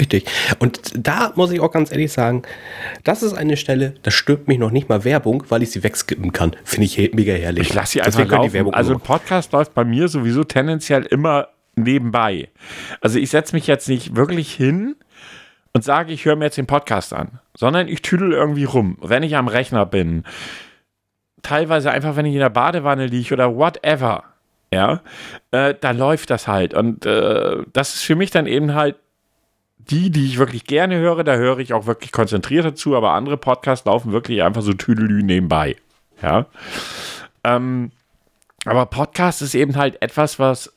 [0.00, 0.24] Richtig.
[0.58, 2.42] Und da muss ich auch ganz ehrlich sagen,
[3.04, 6.32] das ist eine Stelle, da stört mich noch nicht mal Werbung, weil ich sie wegskippen
[6.32, 6.56] kann.
[6.64, 7.68] Finde ich mega herrlich.
[7.68, 8.52] Ich lasse sie einfach Deswegen laufen.
[8.54, 9.00] Werbung Also ein.
[9.00, 12.48] Podcast läuft bei mir sowieso tendenziell immer nebenbei.
[13.02, 14.96] Also ich setze mich jetzt nicht wirklich hin
[15.72, 19.22] und sage, ich höre mir jetzt den Podcast an, sondern ich tüdel irgendwie rum, wenn
[19.22, 20.24] ich am Rechner bin.
[21.42, 24.24] Teilweise einfach, wenn ich in der Badewanne liege oder whatever.
[24.72, 25.02] Ja,
[25.50, 26.74] äh, da läuft das halt.
[26.74, 28.96] Und äh, das ist für mich dann eben halt
[29.88, 33.36] die, die ich wirklich gerne höre, da höre ich auch wirklich konzentriert dazu, aber andere
[33.36, 35.76] Podcasts laufen wirklich einfach so tüdelü nebenbei.
[36.22, 36.46] Ja.
[37.44, 37.90] Ähm,
[38.64, 40.72] aber Podcast ist eben halt etwas, was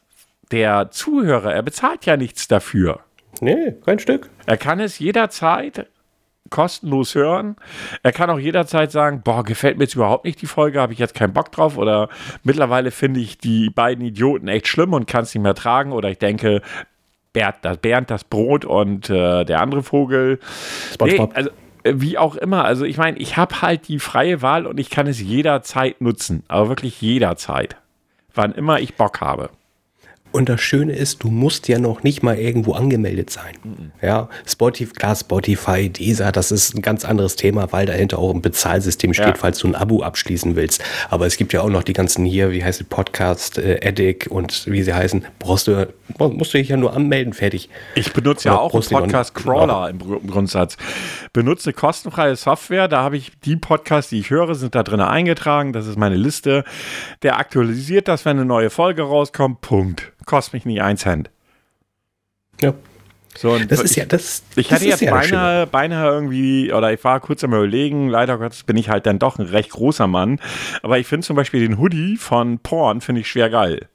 [0.52, 3.02] der Zuhörer, er bezahlt ja nichts dafür.
[3.42, 4.30] Nee, kein Stück.
[4.46, 5.88] Er kann es jederzeit
[6.50, 7.56] kostenlos hören.
[8.04, 11.00] Er kann auch jederzeit sagen, boah, gefällt mir jetzt überhaupt nicht die Folge, habe ich
[11.00, 12.10] jetzt keinen Bock drauf oder
[12.44, 16.12] mittlerweile finde ich die beiden Idioten echt schlimm und kann es nicht mehr tragen oder
[16.12, 16.62] ich denke,
[17.34, 20.40] Bernd das, Bernd das Brot und äh, der andere Vogel.
[20.94, 21.32] SpongeBob.
[21.32, 21.50] Nee, also
[21.84, 24.90] äh, wie auch immer, also ich meine, ich habe halt die freie Wahl und ich
[24.90, 27.76] kann es jederzeit nutzen, aber wirklich jederzeit,
[28.34, 29.50] wann immer ich Bock habe.
[30.34, 33.92] Und das Schöne ist, du musst ja noch nicht mal irgendwo angemeldet sein.
[34.02, 38.42] Ja, Spotify, klar, Spotify, Deezer, das ist ein ganz anderes Thema, weil dahinter auch ein
[38.42, 39.34] Bezahlsystem steht, Ja.
[39.36, 40.84] falls du ein Abo abschließen willst.
[41.12, 44.28] Aber es gibt ja auch noch die ganzen hier, wie heißt es, Podcast, äh, Eddic
[44.32, 45.24] und wie sie heißen.
[45.38, 47.70] Brauchst du, musst du dich ja nur anmelden, fertig.
[47.94, 49.46] Ich benutze ja Oder auch einen brauchst du noch Podcast nicht?
[49.46, 50.78] Crawler im, Gru- im Grundsatz.
[51.32, 55.74] Benutze kostenfreie Software, da habe ich die Podcasts, die ich höre, sind da drin eingetragen.
[55.74, 56.64] Das ist meine Liste.
[57.22, 59.62] Der aktualisiert das, wenn eine neue Folge rauskommt.
[59.62, 60.12] Punkt.
[60.26, 61.30] Kostet mich nicht ein Cent.
[62.62, 62.74] Ja.
[63.36, 66.94] So, Das ich, ist ja, das, ich das ist jetzt ja beinahe, beinahe irgendwie, oder
[66.94, 70.08] ich war kurz am überlegen, leider Gottes bin ich halt dann doch ein recht großer
[70.08, 70.40] Mann.
[70.84, 73.88] Aber ich finde zum Beispiel den Hoodie von Porn, finde ich schwer geil.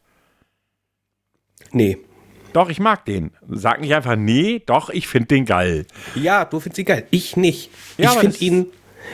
[1.70, 1.98] Nee.
[2.52, 3.30] Doch, ich mag den.
[3.48, 5.86] Sag nicht einfach, nee, doch, ich finde den geil.
[6.14, 7.06] Ja, du findest ihn geil.
[7.10, 7.70] Ich nicht.
[7.96, 8.66] Ja, ich finde ihn,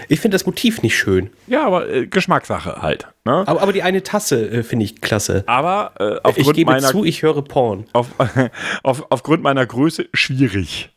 [0.09, 1.30] ich finde das Motiv nicht schön.
[1.46, 3.09] Ja, aber äh, Geschmackssache halt.
[3.24, 3.44] Ne?
[3.46, 5.44] Aber, aber die eine Tasse äh, finde ich klasse.
[5.46, 7.87] Aber äh, Ich aufgrund, gebe meiner, zu, ich höre Porn.
[7.92, 8.09] auf,
[8.83, 10.90] auf, aufgrund meiner Größe schwierig.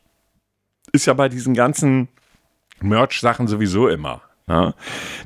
[0.92, 2.08] Ist ja bei diesen ganzen
[2.82, 4.22] Merch-Sachen sowieso immer.
[4.48, 4.74] Ne?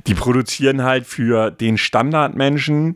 [0.07, 2.95] Die produzieren halt für den Standardmenschen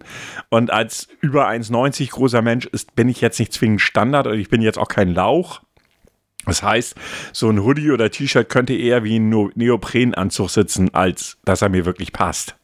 [0.50, 4.50] und als über 1,90 großer Mensch ist, bin ich jetzt nicht zwingend Standard und ich
[4.50, 5.62] bin jetzt auch kein Lauch.
[6.46, 6.96] Das heißt,
[7.34, 11.86] so ein Hoodie oder T-Shirt könnte eher wie ein Neoprenanzug sitzen, als dass er mir
[11.86, 12.56] wirklich passt.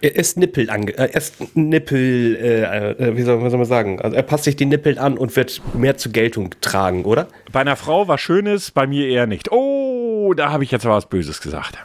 [0.00, 3.66] Er ist Nippel ange äh, er ist Nippel, äh, äh, wie, soll, wie soll man
[3.66, 4.00] sagen?
[4.00, 7.28] Also er passt sich die Nippel an und wird mehr zur Geltung tragen, oder?
[7.52, 9.50] Bei einer Frau was Schönes, bei mir eher nicht.
[9.52, 11.78] Oh, da habe ich jetzt was Böses gesagt.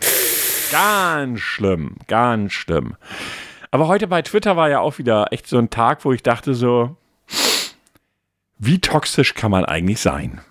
[0.72, 2.96] Ganz schlimm, ganz schlimm.
[3.72, 6.54] Aber heute bei Twitter war ja auch wieder echt so ein Tag, wo ich dachte
[6.54, 6.96] so,
[8.58, 10.42] wie toxisch kann man eigentlich sein?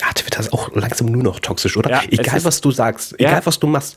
[0.00, 1.88] Ja, Twitter ist auch langsam nur noch toxisch, oder?
[1.90, 3.28] Ja, egal, ist- was du sagst, Ja.
[3.28, 3.96] egal, was du machst.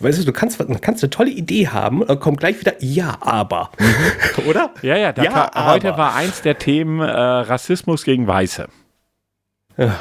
[0.00, 3.16] Weißt du, du kannst, du kannst eine tolle Idee haben, dann kommt gleich wieder, ja,
[3.20, 3.70] aber.
[4.48, 4.70] oder?
[4.82, 8.66] Ja, ja, da Ja, kam, heute war eins der Themen äh, Rassismus gegen Weiße.
[9.76, 10.00] Ja.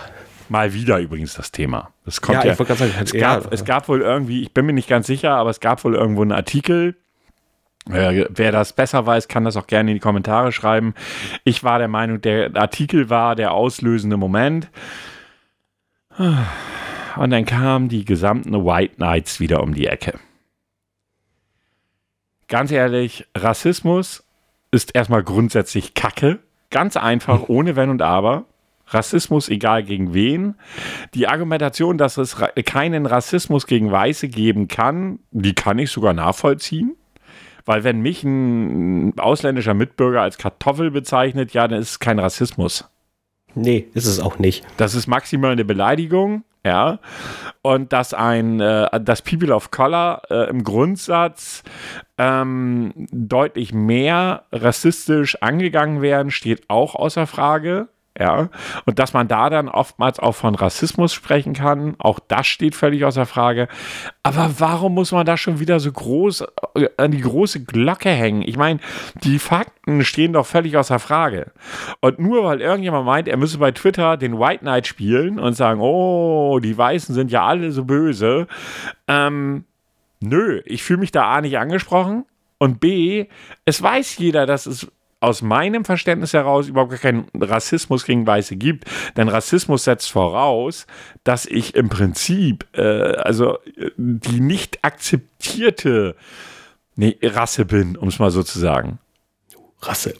[0.49, 1.91] Mal wieder übrigens das Thema.
[2.05, 3.19] Das kommt Ja, ja, ich sagen, es, ja.
[3.39, 5.95] gab, es gab wohl irgendwie, ich bin mir nicht ganz sicher, aber es gab wohl
[5.95, 6.95] irgendwo einen Artikel.
[7.89, 10.93] Äh, wer das besser weiß, kann das auch gerne in die Kommentare schreiben.
[11.43, 14.69] Ich war der Meinung, der Artikel war der auslösende Moment.
[16.17, 20.19] Und dann kamen die gesamten White Knights wieder um die Ecke.
[22.47, 24.23] Ganz ehrlich, Rassismus
[24.71, 26.39] ist erstmal grundsätzlich Kacke.
[26.69, 28.45] Ganz einfach, ohne Wenn und Aber.
[28.87, 30.55] Rassismus, egal gegen wen.
[31.13, 36.95] Die Argumentation, dass es keinen Rassismus gegen Weiße geben kann, die kann ich sogar nachvollziehen.
[37.65, 42.89] Weil wenn mich ein ausländischer Mitbürger als Kartoffel bezeichnet, ja, dann ist es kein Rassismus.
[43.55, 44.65] Nee, ist es auch nicht.
[44.77, 46.99] Das ist maximal eine Beleidigung, ja.
[47.61, 51.63] Und dass ein, äh, dass People of Color äh, im Grundsatz
[52.17, 57.89] ähm, deutlich mehr rassistisch angegangen werden, steht auch außer Frage.
[58.23, 58.47] Ja,
[58.85, 63.03] und dass man da dann oftmals auch von Rassismus sprechen kann, auch das steht völlig
[63.03, 63.67] außer Frage.
[64.23, 68.41] Aber warum muss man da schon wieder so groß äh, an die große Glocke hängen?
[68.41, 68.79] Ich meine,
[69.25, 71.51] die Fakten stehen doch völlig außer Frage.
[71.99, 75.81] Und nur weil irgendjemand meint, er müsse bei Twitter den White Knight spielen und sagen,
[75.81, 78.47] oh, die Weißen sind ja alle so böse,
[79.09, 79.65] ähm,
[80.21, 82.23] nö, ich fühle mich da A nicht angesprochen
[82.57, 83.25] und B,
[83.65, 84.87] es weiß jeder, dass es
[85.23, 88.85] aus meinem Verständnis heraus überhaupt gar keinen Rassismus gegen Weiße gibt.
[89.15, 90.85] Denn Rassismus setzt voraus,
[91.23, 96.15] dass ich im Prinzip, äh, also äh, die nicht akzeptierte
[96.95, 98.99] nee, Rasse bin, um es mal so zu sagen.
[99.81, 100.15] Rasse.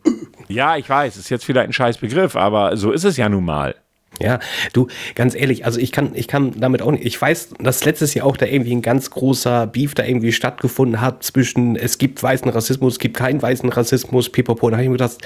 [0.47, 3.45] Ja, ich weiß, ist jetzt wieder ein scheiß Begriff, aber so ist es ja nun
[3.45, 3.75] mal.
[4.21, 4.39] Ja,
[4.73, 8.13] du, ganz ehrlich, also ich kann, ich kann damit auch nicht, ich weiß, dass letztes
[8.13, 12.21] Jahr auch da irgendwie ein ganz großer Beef da irgendwie stattgefunden hat zwischen, es gibt
[12.21, 15.17] weißen Rassismus, es gibt keinen weißen Rassismus, pipapo, da habe ich mir gedacht,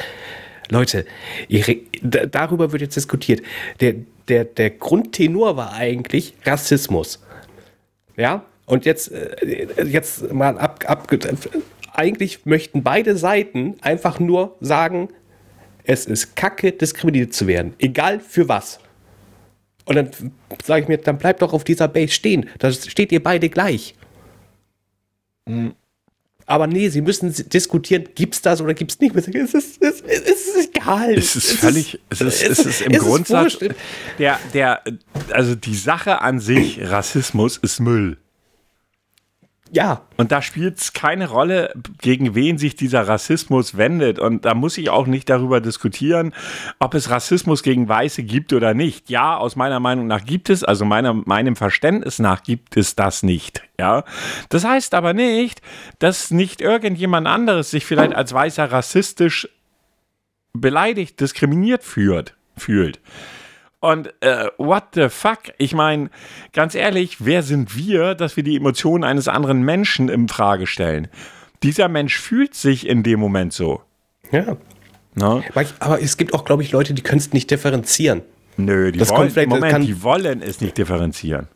[0.69, 1.05] Leute,
[1.47, 3.41] ich, darüber wird jetzt diskutiert.
[3.79, 3.95] Der,
[4.27, 7.23] der, der Grundtenor war eigentlich Rassismus.
[8.17, 11.07] Ja, und jetzt, äh, jetzt mal ab, ab,
[11.93, 15.09] eigentlich möchten beide Seiten einfach nur sagen,
[15.87, 17.73] es ist kacke, diskriminiert zu werden.
[17.79, 18.79] Egal für was.
[19.85, 20.11] Und dann
[20.63, 22.49] sage ich mir, dann bleibt doch auf dieser Base stehen.
[22.59, 23.95] Da steht ihr beide gleich.
[25.45, 25.73] Mhm.
[26.45, 29.13] Aber nee, sie müssen diskutieren, gibt es das oder gibt es nicht.
[29.15, 31.13] Es ist, es, ist, es ist egal.
[31.13, 33.57] Es ist völlig, es ist, es ist im Grundsatz,
[34.17, 34.81] der, der,
[35.31, 38.17] also die Sache an sich, Rassismus ist Müll.
[39.71, 40.01] Ja.
[40.17, 44.19] Und da spielt es keine Rolle, gegen wen sich dieser Rassismus wendet.
[44.19, 46.33] Und da muss ich auch nicht darüber diskutieren,
[46.79, 49.09] ob es Rassismus gegen Weiße gibt oder nicht.
[49.09, 53.23] Ja, aus meiner Meinung nach gibt es, also meiner, meinem Verständnis nach gibt es das
[53.23, 53.61] nicht.
[53.79, 54.03] Ja.
[54.49, 55.61] Das heißt aber nicht,
[55.99, 59.47] dass nicht irgendjemand anderes sich vielleicht als Weißer rassistisch
[60.53, 62.99] beleidigt, diskriminiert führt, fühlt.
[63.79, 65.39] Und äh, what the fuck?
[65.57, 66.09] Ich meine,
[66.53, 71.07] ganz ehrlich, wer sind wir, dass wir die Emotionen eines anderen Menschen in Frage stellen?
[71.63, 73.81] Dieser Mensch fühlt sich in dem Moment so.
[74.31, 74.57] Ja.
[75.15, 75.43] No?
[75.79, 78.21] Aber es gibt auch, glaube ich, Leute, die können es nicht differenzieren.
[78.57, 81.47] Nö, die, das wollen, Moment, die wollen es nicht differenzieren.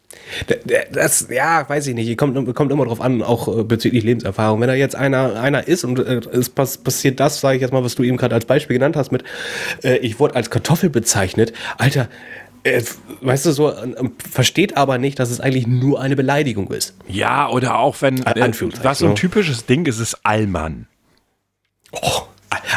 [0.92, 2.18] Das, ja, weiß ich nicht.
[2.18, 4.62] Kommt, kommt immer drauf an, auch äh, bezüglich Lebenserfahrung.
[4.62, 7.84] Wenn da jetzt einer, einer ist und äh, es passiert das, sage ich jetzt mal,
[7.84, 9.24] was du eben gerade als Beispiel genannt hast, mit
[9.84, 11.54] äh, ich wurde als Kartoffel bezeichnet.
[11.78, 12.08] Alter,
[12.64, 12.82] äh,
[13.22, 16.96] weißt du, so äh, versteht aber nicht, dass es eigentlich nur eine Beleidigung ist.
[17.08, 18.52] Ja, oder auch wenn, äh,
[18.84, 20.88] was so ein typisches Ding ist, ist Allmann.
[21.92, 22.22] Oh,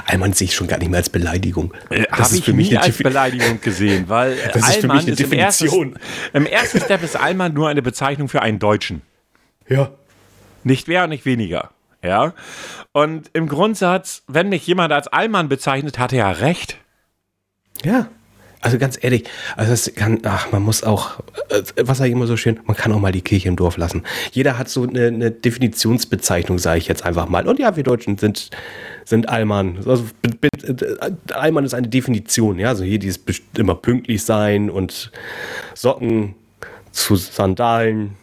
[0.07, 1.75] Allmann sehe ich schon gar nicht mehr als Beleidigung.
[1.91, 5.17] Äh, Habe ich für mich nie als Beleidigung gesehen, weil das ist für mich eine
[5.17, 5.89] Definition.
[5.89, 9.03] Im, ersten, Im ersten Step ist Allmann nur eine Bezeichnung für einen Deutschen.
[9.69, 9.91] Ja.
[10.63, 11.71] Nicht mehr und nicht weniger.
[12.03, 12.35] Ja.
[12.93, 16.79] Und im Grundsatz, wenn mich jemand als Allmann bezeichnet, hat er ja recht.
[17.83, 18.09] Ja.
[18.65, 19.25] Also ganz ehrlich,
[19.57, 22.75] also es kann, ach, man muss auch, äh, was sage ich immer so schön, man
[22.75, 24.05] kann auch mal die Kirche im Dorf lassen.
[24.33, 27.47] Jeder hat so eine, eine Definitionsbezeichnung, sage ich jetzt einfach mal.
[27.47, 28.49] Und ja, wir Deutschen sind,
[29.05, 29.81] sind Allmann.
[29.85, 30.07] Also
[31.35, 32.69] Allmann ist eine Definition, ja.
[32.69, 33.21] Also hier dieses
[33.55, 35.13] immer pünktlich sein und
[35.75, 36.35] Socken
[36.91, 38.17] zu Sandalen.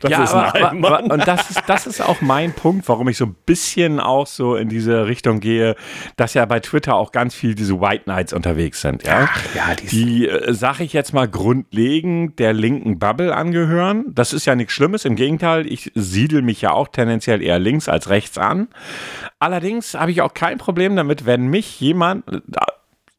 [0.00, 3.26] Das ja, aber, aber, und das ist, das ist auch mein Punkt, warum ich so
[3.26, 5.74] ein bisschen auch so in diese Richtung gehe,
[6.16, 9.02] dass ja bei Twitter auch ganz viel diese White Knights unterwegs sind.
[9.04, 14.04] Ja, Ach, ja die, die äh, sage ich jetzt mal grundlegend der linken Bubble angehören.
[14.08, 17.88] Das ist ja nichts Schlimmes, im Gegenteil, ich siedel mich ja auch tendenziell eher links
[17.88, 18.68] als rechts an.
[19.40, 22.24] Allerdings habe ich auch kein Problem damit, wenn mich jemand,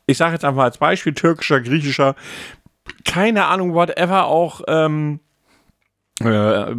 [0.05, 2.15] ich sage jetzt einfach als Beispiel, türkischer, griechischer,
[3.03, 5.19] keine Ahnung, whatever, auch ähm,
[6.21, 6.75] äh,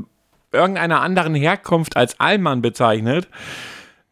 [0.53, 3.29] irgendeiner anderen Herkunft als Allmann bezeichnet.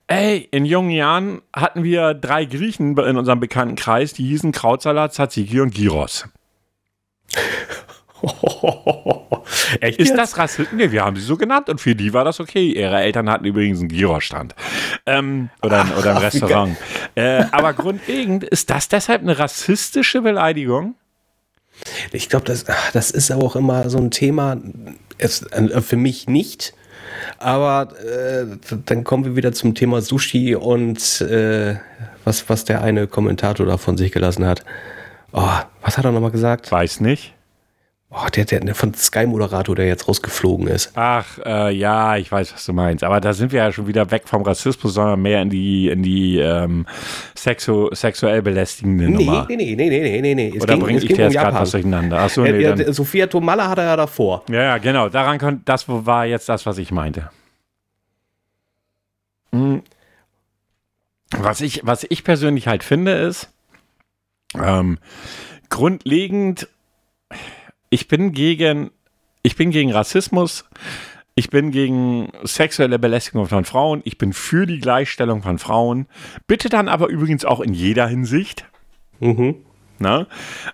[0.06, 5.60] Ey, in jungen Jahren hatten wir drei Griechen in unserem Bekanntenkreis, die hießen Krautsalat, Tzatziki
[5.60, 6.26] und Gyros.
[9.80, 10.18] Echt ist jetzt?
[10.18, 10.72] das Rassismus?
[10.72, 12.72] Nee, wir haben sie so genannt und für die war das okay.
[12.72, 14.54] Ihre Eltern hatten übrigens einen Gyros-Stand.
[15.06, 16.76] Ähm, oder, ein, oder ein Restaurant.
[17.14, 20.94] Äh, aber grundlegend, ist das deshalb eine rassistische Beleidigung?
[22.12, 24.56] Ich glaube, das, das ist auch immer so ein Thema,
[25.18, 26.74] es, äh, für mich nicht.
[27.38, 28.46] Aber äh,
[28.84, 31.76] dann kommen wir wieder zum Thema Sushi und äh,
[32.24, 34.64] was, was der eine Kommentator da von sich gelassen hat.
[35.32, 35.48] Oh,
[35.82, 36.70] was hat er nochmal gesagt?
[36.70, 37.34] Weiß nicht.
[38.10, 40.92] Oh, der, der von Sky-Moderator, der jetzt rausgeflogen ist.
[40.94, 43.04] Ach, äh, ja, ich weiß, was du meinst.
[43.04, 46.02] Aber da sind wir ja schon wieder weg vom Rassismus, sondern mehr in die, in
[46.02, 46.86] die ähm,
[47.34, 49.46] sexu sexuell belästigende nee, Nummer.
[49.50, 50.58] Nee, nee, nee, nee, nee, nee.
[50.58, 52.18] Oder bringe ich dir jetzt um gerade was durcheinander?
[52.20, 54.42] Achso, nee, ja, ja, Sophia Tomalla hat er ja davor.
[54.48, 55.10] Ja, ja, genau.
[55.10, 57.30] Daran kon das war jetzt das, was ich meinte.
[59.52, 59.82] Hm.
[61.36, 63.50] Was ich, was ich persönlich halt finde, ist,
[64.54, 64.96] ähm,
[65.68, 66.68] grundlegend
[67.90, 68.90] ich bin gegen,
[69.42, 70.64] ich bin gegen Rassismus,
[71.34, 76.06] ich bin gegen sexuelle Belästigung von Frauen, ich bin für die Gleichstellung von Frauen.
[76.46, 78.64] Bitte dann aber übrigens auch in jeder Hinsicht.
[79.20, 79.56] Mhm.
[79.98, 80.26] Na?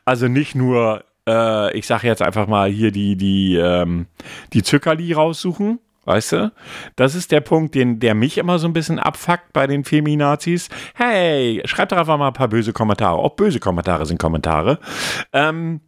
[0.05, 4.07] Also nicht nur, äh, ich sage jetzt einfach mal hier die, die, ähm,
[4.53, 6.53] die Zuckerli raussuchen Weißt du?
[6.97, 10.69] Das ist der Punkt, den, der mich immer so ein bisschen abfuckt bei den Feminazis.
[10.95, 13.17] Hey, schreibt doch einfach mal ein paar böse Kommentare.
[13.17, 14.79] Auch böse Kommentare sind Kommentare.
[15.33, 15.81] Ähm,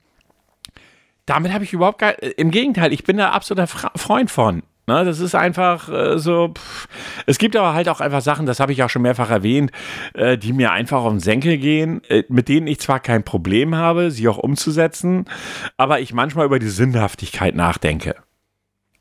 [1.26, 4.62] damit habe ich überhaupt gar, im Gegenteil, ich bin da absoluter Freund von.
[4.88, 6.54] Ne, das ist einfach äh, so.
[6.56, 6.86] Pff.
[7.26, 9.72] Es gibt aber halt auch einfach Sachen, das habe ich auch schon mehrfach erwähnt,
[10.14, 13.74] äh, die mir einfach auf den Senkel gehen, äh, mit denen ich zwar kein Problem
[13.74, 15.24] habe, sie auch umzusetzen,
[15.76, 18.14] aber ich manchmal über die Sinnhaftigkeit nachdenke.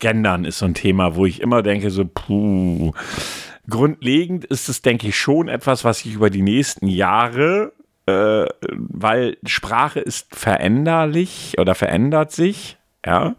[0.00, 2.92] Gendern ist so ein Thema, wo ich immer denke, so, puh.
[3.68, 7.72] Grundlegend ist es, denke ich, schon etwas, was sich über die nächsten Jahre,
[8.06, 13.36] äh, weil Sprache ist veränderlich oder verändert sich, ja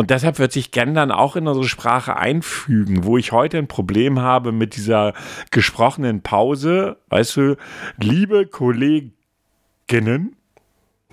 [0.00, 4.20] und deshalb wird sich Gendern auch in unsere Sprache einfügen, wo ich heute ein Problem
[4.20, 5.12] habe mit dieser
[5.50, 6.98] gesprochenen Pause.
[7.08, 7.56] Weißt du,
[7.96, 9.10] liebe Kolleginnen,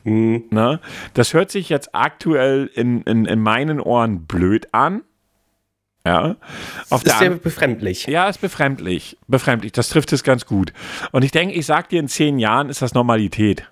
[0.03, 0.43] mhm.
[0.51, 0.79] ne,
[1.15, 5.01] das hört sich jetzt aktuell in, in, in meinen Ohren blöd an.
[6.05, 6.35] Ja.
[6.89, 8.05] Auf ist sehr befremdlich.
[8.05, 9.17] Ja, ist befremdlich.
[9.27, 9.71] Befremdlich.
[9.71, 10.71] Das trifft es ganz gut.
[11.11, 13.67] Und ich denke, ich sag dir, in zehn Jahren ist das Normalität.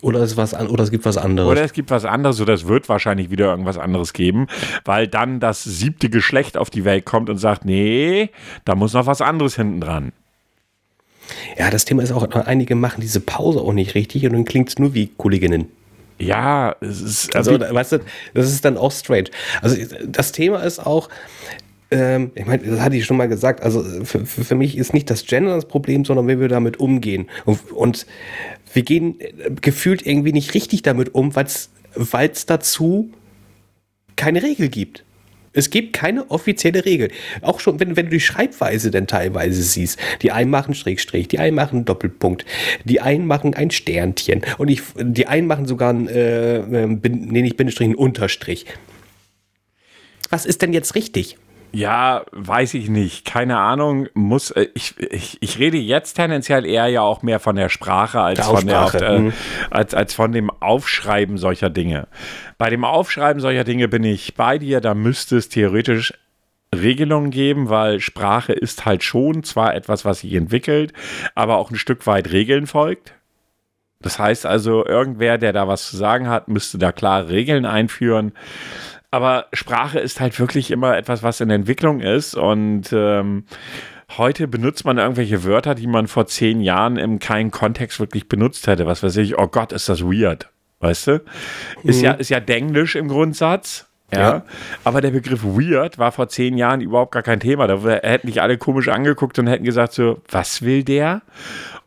[0.00, 1.48] Oder es, was oder es gibt was anderes.
[1.48, 4.48] Oder es gibt was anderes oder es wird wahrscheinlich wieder irgendwas anderes geben,
[4.84, 8.30] weil dann das siebte Geschlecht auf die Welt kommt und sagt, nee,
[8.64, 10.12] da muss noch was anderes hinten dran.
[11.56, 14.70] Ja, das Thema ist auch, einige machen diese Pause auch nicht richtig und dann klingt
[14.70, 15.68] es nur wie Kolleginnen.
[16.18, 17.36] Ja, es ist.
[17.36, 17.98] Also, also weißt du,
[18.34, 19.30] das ist dann auch strange.
[19.60, 21.08] Also, das Thema ist auch,
[21.90, 25.10] ähm, ich meine, das hatte ich schon mal gesagt, also für, für, mich ist nicht
[25.10, 27.28] das Gender das Problem, sondern wie wir damit umgehen.
[27.44, 28.06] Und, und
[28.72, 33.10] wir gehen äh, gefühlt irgendwie nicht richtig damit um, weil es dazu
[34.16, 35.04] keine Regel gibt.
[35.52, 37.10] Es gibt keine offizielle Regel.
[37.42, 39.98] Auch schon, wenn, wenn du die Schreibweise denn teilweise siehst.
[40.22, 42.44] Die einen machen Schrägstrich, die einen machen Doppelpunkt,
[42.84, 47.26] die einen machen ein Sternchen und ich, die einen machen sogar ein, äh, äh bin,
[47.26, 48.66] nee, nicht Bindestrich, ein Unterstrich.
[50.30, 51.36] Was ist denn jetzt richtig?
[51.72, 53.24] Ja, weiß ich nicht.
[53.24, 54.08] Keine Ahnung.
[54.14, 58.20] Muss äh, ich, ich, ich rede jetzt tendenziell eher ja auch mehr von der Sprache
[58.20, 59.32] als der von der äh, mhm.
[59.70, 62.08] als, als von dem Aufschreiben solcher Dinge.
[62.58, 64.80] Bei dem Aufschreiben solcher Dinge bin ich bei dir.
[64.80, 66.12] Da müsste es theoretisch
[66.74, 70.92] Regelungen geben, weil Sprache ist halt schon zwar etwas, was sich entwickelt,
[71.34, 73.14] aber auch ein Stück weit Regeln folgt.
[74.00, 78.32] Das heißt also, irgendwer, der da was zu sagen hat, müsste da klare Regeln einführen.
[79.12, 83.44] Aber Sprache ist halt wirklich immer etwas, was in Entwicklung ist und ähm,
[84.16, 88.66] heute benutzt man irgendwelche Wörter, die man vor zehn Jahren im keinen Kontext wirklich benutzt
[88.66, 88.86] hätte.
[88.86, 90.48] Was weiß ich, oh Gott, ist das weird.
[90.80, 91.22] Weißt du?
[91.84, 92.04] Ist mhm.
[92.04, 93.86] ja, ist ja Denglisch im Grundsatz.
[94.10, 94.44] Ja, ja,
[94.82, 97.66] aber der Begriff weird war vor zehn Jahren überhaupt gar kein Thema.
[97.66, 101.20] Da hätten dich alle komisch angeguckt und hätten gesagt so, was will der?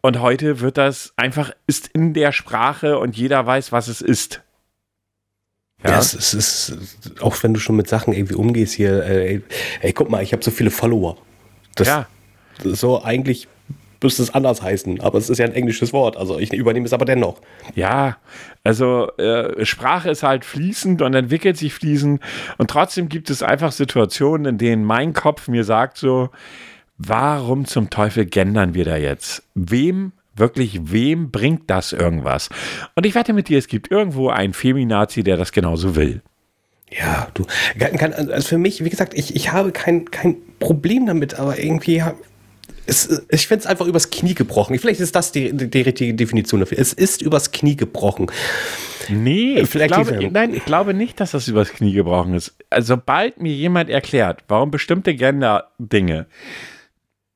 [0.02, 4.44] Und heute wird das einfach, ist in der Sprache und jeder weiß, was es ist.
[5.91, 6.78] Ja, es, es, ist,
[7.21, 9.41] auch wenn du schon mit Sachen irgendwie umgehst hier, äh,
[9.82, 11.17] ey, guck mal, ich habe so viele Follower.
[11.76, 12.08] Das, ja.
[12.63, 13.48] so eigentlich
[14.02, 16.93] müsste es anders heißen, aber es ist ja ein englisches Wort, also ich übernehme es
[16.93, 17.41] aber dennoch.
[17.74, 18.17] Ja,
[18.63, 22.21] also äh, Sprache ist halt fließend und entwickelt sich fließend
[22.58, 26.30] und trotzdem gibt es einfach Situationen, in denen mein Kopf mir sagt so,
[26.98, 29.43] warum zum Teufel gendern wir da jetzt?
[29.56, 32.50] Wem wirklich, wem bringt das irgendwas?
[32.95, 36.21] Und ich wette mit dir, es gibt irgendwo einen Feminazi, der das genauso will.
[36.91, 37.45] Ja, du,
[38.32, 42.04] also für mich, wie gesagt, ich, ich habe kein, kein Problem damit, aber irgendwie,
[42.86, 44.78] es, ich finde es einfach übers Knie gebrochen.
[44.78, 46.78] Vielleicht ist das die, die, die, richtige Definition dafür.
[46.78, 48.28] Es ist übers Knie gebrochen.
[49.10, 52.56] Nee, ich glaube, nein, ich glaube nicht, dass das übers Knie gebrochen ist.
[52.69, 56.28] Also, sobald mir jemand erklärt, warum bestimmte Gender-Dinge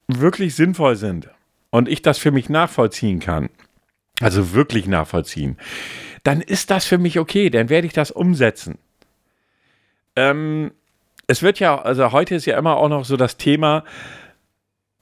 [0.07, 1.29] wirklich sinnvoll sind,
[1.69, 3.49] und ich das für mich nachvollziehen kann,
[4.21, 5.57] also wirklich nachvollziehen,
[6.23, 8.77] dann ist das für mich okay, dann werde ich das umsetzen.
[10.15, 10.71] Ähm,
[11.27, 13.83] es wird ja, also heute ist ja immer auch noch so das Thema,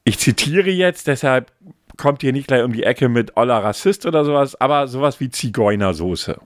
[0.04, 1.52] ich zitiere jetzt, deshalb
[1.98, 5.30] kommt hier nicht gleich um die Ecke mit Oller Rassist oder sowas, aber sowas wie
[5.30, 6.40] Zigeunersoße.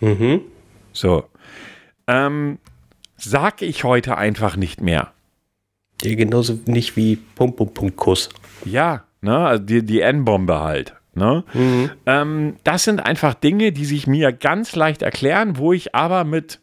[0.00, 0.42] Mhm.
[0.92, 1.24] So.
[2.06, 2.58] Ähm,
[3.16, 5.12] sag ich heute einfach nicht mehr.
[6.02, 8.28] Ja, genauso nicht wie Punkt, Punkt, Punkt, Kuss.
[8.64, 10.94] Ja, ne, also die, die N-Bombe halt.
[11.14, 11.44] Ne?
[11.52, 11.90] Mhm.
[12.06, 16.60] Ähm, das sind einfach Dinge, die sich mir ganz leicht erklären, wo ich aber mit,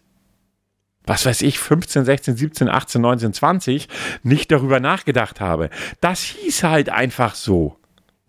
[1.05, 3.89] was weiß ich, 15, 16, 17, 18, 19, 20
[4.23, 5.69] nicht darüber nachgedacht habe.
[5.99, 7.77] Das hieß halt einfach so.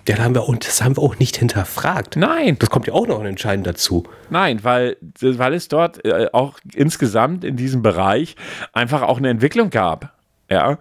[0.09, 2.17] Ja, da haben wir, und das haben wir auch nicht hinterfragt.
[2.17, 2.57] Nein.
[2.59, 4.05] Das kommt ja auch noch entscheidend dazu.
[4.31, 8.37] Nein, weil, weil es dort äh, auch insgesamt in diesem Bereich
[8.73, 10.16] einfach auch eine Entwicklung gab.
[10.51, 10.79] Ja.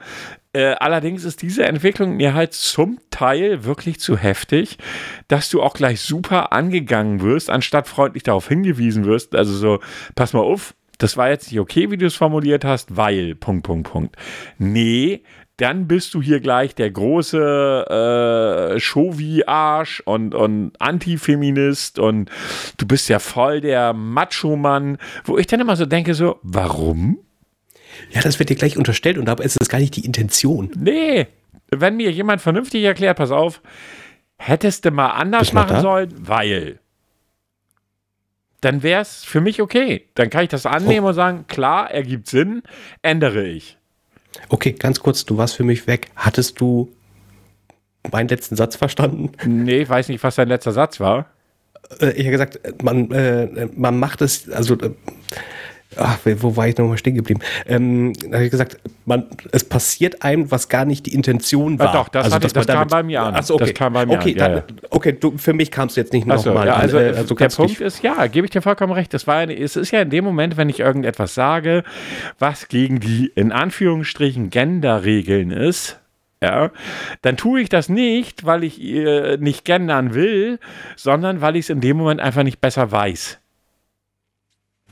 [0.54, 4.78] Äh, allerdings ist diese Entwicklung mir halt zum Teil wirklich zu heftig,
[5.28, 9.36] dass du auch gleich super angegangen wirst, anstatt freundlich darauf hingewiesen wirst.
[9.36, 9.80] Also so,
[10.16, 13.64] pass mal auf, das war jetzt nicht okay, wie du es formuliert hast, weil, Punkt,
[13.64, 14.16] Punkt, Punkt.
[14.58, 15.24] Nee,
[15.58, 22.30] dann bist du hier gleich der große äh, Chauvi-Arsch und, und Antifeminist und
[22.78, 27.25] du bist ja voll der Macho-Mann, wo ich dann immer so denke, so, warum?
[28.12, 30.72] Ja, das wird dir gleich unterstellt und dabei ist das gar nicht die Intention.
[30.78, 31.28] Nee,
[31.72, 33.62] wenn mir jemand vernünftig erklärt, pass auf,
[34.38, 36.80] hättest du mal anders machen sollen, weil
[38.62, 40.08] dann wäre es für mich okay.
[40.16, 41.10] Dann kann ich das annehmen oh.
[41.10, 42.64] und sagen, klar, ergibt Sinn,
[43.04, 43.78] ändere ich.
[44.50, 46.10] Okay, ganz kurz, du warst für mich weg.
[46.16, 46.92] Hattest du
[48.12, 49.32] meinen letzten Satz verstanden?
[49.46, 51.28] Nee, ich weiß nicht, was dein letzter Satz war.
[52.00, 54.92] Äh, ich habe gesagt, man, äh, man macht es, also äh,
[55.98, 57.42] ach, wo war ich nochmal stehen geblieben?
[57.68, 61.88] Ähm, da habe ich gesagt, man, es passiert einem, was gar nicht die Intention war.
[61.88, 63.36] Ja, doch, das, also, hatte, das kam bei mir an.
[63.36, 63.66] Achso, okay.
[63.66, 64.38] Das kam bei mir okay, an.
[64.38, 66.44] Dann, ja, okay, du, für mich kam es jetzt nicht nochmal.
[66.44, 69.14] So, ja, also, äh, also der Punkt ist, ja, gebe ich dir vollkommen recht.
[69.14, 71.84] Das war eine, es ist ja in dem Moment, wenn ich irgendetwas sage,
[72.40, 76.00] was gegen die in Anführungsstrichen Genderregeln ist,
[76.42, 76.72] ja,
[77.22, 80.60] dann tue ich das nicht, weil ich äh, nicht gendern will,
[80.96, 83.40] sondern weil ich es in dem Moment einfach nicht besser weiß.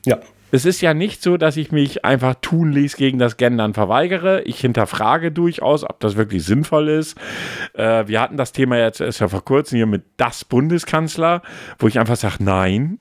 [0.06, 0.20] Ja.
[0.54, 4.44] Es ist ja nicht so, dass ich mich einfach tunlichst gegen das Gendern verweigere.
[4.44, 7.18] Ich hinterfrage durchaus, ob das wirklich sinnvoll ist.
[7.74, 11.42] Äh, wir hatten das Thema jetzt erst ja vor kurzem hier mit das Bundeskanzler,
[11.80, 13.00] wo ich einfach sage, nein,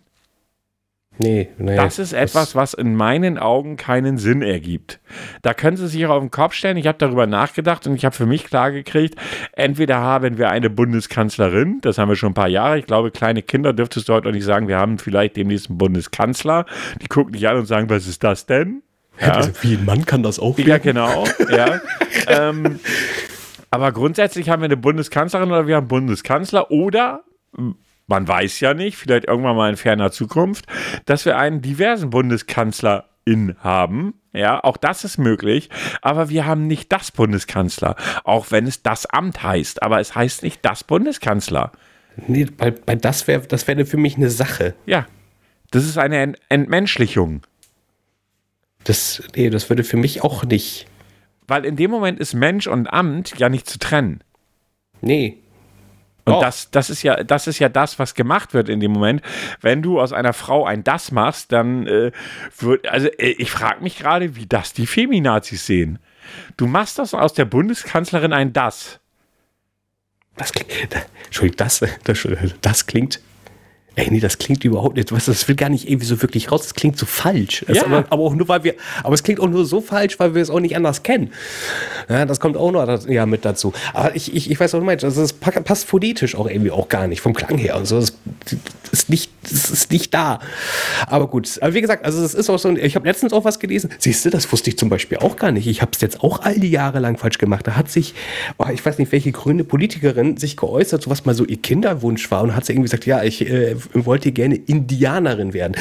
[1.23, 1.77] Nee, nee.
[1.77, 5.01] Das ist etwas, was in meinen Augen keinen Sinn ergibt.
[5.43, 6.77] Da können Sie sich auch auf den Kopf stellen.
[6.77, 9.15] Ich habe darüber nachgedacht und ich habe für mich klargekriegt,
[9.53, 12.79] entweder haben wir eine Bundeskanzlerin, das haben wir schon ein paar Jahre.
[12.79, 15.79] Ich glaube, kleine Kinder dürftest du heute auch nicht sagen, wir haben vielleicht demnächst einen
[15.79, 16.67] Bundeskanzler.
[17.01, 18.83] Die gucken dich an und sagen, was ist das denn?
[19.21, 19.35] Ja.
[19.35, 20.69] Also, wie ein Mann kann das auch werden.
[20.69, 21.25] Ja, genau.
[21.51, 21.81] ja.
[22.29, 22.81] ähm,
[23.71, 27.23] aber grundsätzlich haben wir eine Bundeskanzlerin oder wir haben einen Bundeskanzler oder
[28.07, 30.67] man weiß ja nicht, vielleicht irgendwann mal in ferner Zukunft,
[31.07, 34.15] dass wir einen diversen Bundeskanzlerin haben.
[34.33, 35.69] Ja, auch das ist möglich.
[36.01, 39.83] Aber wir haben nicht das Bundeskanzler, auch wenn es das Amt heißt.
[39.83, 41.73] Aber es heißt nicht das Bundeskanzler.
[42.17, 44.75] Nee, bei, bei das wäre das wär für mich eine Sache.
[44.87, 45.07] Ja,
[45.71, 47.43] das ist eine Ent Entmenschlichung.
[48.85, 50.87] Das, nee, das würde für mich auch nicht.
[51.47, 54.23] Weil in dem Moment ist Mensch und Amt ja nicht zu trennen.
[55.01, 55.39] Nee.
[56.25, 56.41] Und oh.
[56.41, 59.23] das, das, ist ja, das ist ja das, was gemacht wird in dem Moment.
[59.61, 62.13] Wenn du aus einer Frau ein Das machst, dann äh,
[62.59, 65.99] wird, also äh, ich frage mich gerade, wie das die Feminazis sehen.
[66.57, 69.01] Du machst das aus der Bundeskanzlerin ein Das.
[70.37, 70.71] Das klingt,
[71.27, 72.27] Entschuldigung, das, das,
[72.61, 73.21] das klingt
[73.95, 76.51] Ey, nee, das klingt überhaupt nicht, weißt du, das will gar nicht irgendwie so wirklich
[76.51, 77.65] raus, das klingt so falsch.
[77.69, 77.85] Ja.
[77.85, 80.41] Aber, aber, auch nur, weil wir, aber es klingt auch nur so falsch, weil wir
[80.41, 81.31] es auch nicht anders kennen.
[82.09, 83.75] Ja, das kommt auch noch ja, mit dazu.
[83.93, 87.07] Aber ich, ich, ich weiß auch nicht, also das passt phonetisch auch irgendwie auch gar
[87.07, 88.01] nicht, vom Klang her und so.
[88.01, 88.13] Das
[88.93, 90.41] ist nicht, das ist nicht da.
[91.07, 93.59] Aber gut, aber wie gesagt, also das ist auch so, ich habe letztens auch was
[93.59, 95.67] gelesen, siehst du, das wusste ich zum Beispiel auch gar nicht.
[95.67, 97.67] Ich habe es jetzt auch all die Jahre lang falsch gemacht.
[97.67, 98.15] Da hat sich,
[98.57, 102.31] oh, ich weiß nicht, welche grüne Politikerin sich geäußert, so was mal so ihr Kinderwunsch
[102.31, 105.77] war und hat sie irgendwie gesagt, ja, ich äh, wollte gerne Indianerin werden.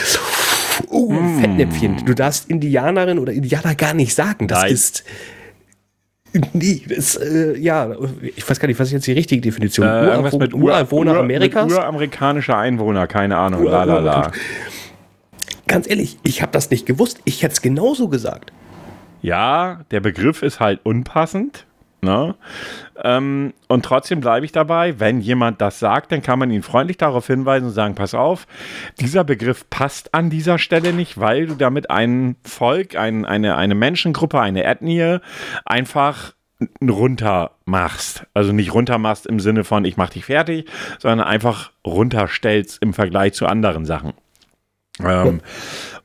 [0.89, 1.39] Oh, mm.
[1.41, 2.05] Fettnäpfchen.
[2.05, 4.47] Du darfst Indianerin oder Indianer gar nicht sagen.
[4.47, 4.73] Das Nein.
[4.73, 5.03] ist.
[6.53, 7.93] Nee, das, äh, ja,
[8.35, 9.85] ich weiß gar nicht, was ist jetzt die richtige Definition?
[9.85, 11.65] Äh, irgendwas mit Ureinwohner Ur, Amerikas?
[11.65, 13.65] Mit uramerikanischer Einwohner, keine Ahnung.
[13.65, 14.31] La, la, la.
[15.67, 17.19] Ganz ehrlich, ich habe das nicht gewusst.
[17.25, 18.53] Ich hätte es genauso gesagt.
[19.21, 21.65] Ja, der Begriff ist halt unpassend.
[22.01, 22.35] Ne?
[23.03, 26.97] Ähm, und trotzdem bleibe ich dabei, wenn jemand das sagt, dann kann man ihn freundlich
[26.97, 28.47] darauf hinweisen und sagen, pass auf,
[28.99, 33.75] dieser Begriff passt an dieser Stelle nicht, weil du damit ein Volk, ein, eine, eine
[33.75, 35.19] Menschengruppe, eine Ethnie
[35.63, 36.33] einfach
[36.81, 38.25] runter machst.
[38.33, 42.93] Also nicht runter machst im Sinne von, ich mach dich fertig, sondern einfach runterstellst im
[42.93, 44.13] Vergleich zu anderen Sachen.
[45.05, 45.41] Ähm,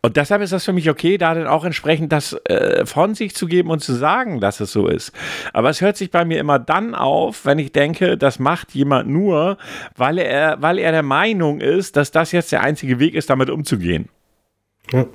[0.02, 3.34] und deshalb ist das für mich okay, da dann auch entsprechend das äh, von sich
[3.34, 5.12] zu geben und zu sagen, dass es so ist.
[5.52, 9.08] Aber es hört sich bei mir immer dann auf, wenn ich denke, das macht jemand
[9.08, 9.58] nur,
[9.96, 13.50] weil er, weil er der Meinung ist, dass das jetzt der einzige Weg ist, damit
[13.50, 14.08] umzugehen.
[14.92, 15.06] Ja.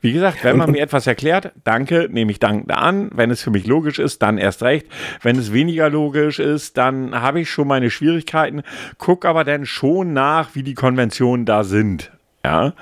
[0.00, 3.10] Wie gesagt, wenn man mir etwas erklärt, danke, nehme ich dankend an.
[3.12, 4.86] Wenn es für mich logisch ist, dann erst recht.
[5.22, 8.62] Wenn es weniger logisch ist, dann habe ich schon meine Schwierigkeiten.
[8.98, 12.12] Guck aber dann schon nach, wie die Konventionen da sind.
[12.48, 12.72] Ja.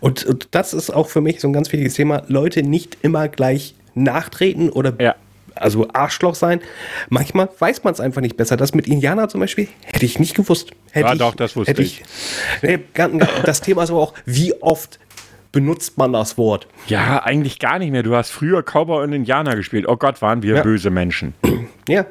[0.00, 2.22] Und, und das ist auch für mich so ein ganz wichtiges Thema.
[2.28, 5.14] Leute nicht immer gleich nachtreten oder ja.
[5.54, 6.60] also Arschloch sein.
[7.08, 8.56] Manchmal weiß man es einfach nicht besser.
[8.56, 10.72] Das mit Indianer zum Beispiel hätte ich nicht gewusst.
[10.90, 12.02] Hätte ja, ich, doch, das wusste ich.
[12.62, 12.84] ich.
[13.44, 14.98] Das Thema ist aber auch, wie oft
[15.52, 16.68] benutzt man das Wort?
[16.88, 18.02] Ja, eigentlich gar nicht mehr.
[18.02, 19.86] Du hast früher Cowboy und Indianer gespielt.
[19.88, 20.62] Oh Gott, waren wir ja.
[20.62, 21.32] böse Menschen.
[21.88, 22.04] Ja.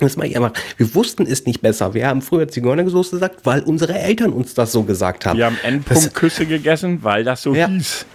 [0.00, 0.52] Das mache ich einfach.
[0.76, 1.94] Wir wussten es nicht besser.
[1.94, 5.38] Wir haben früher Zigeunersoße gesagt, weil unsere Eltern uns das so gesagt haben.
[5.38, 7.68] Wir haben Endpunkt Küsse gegessen, weil das so Ja.
[7.68, 8.06] hieß.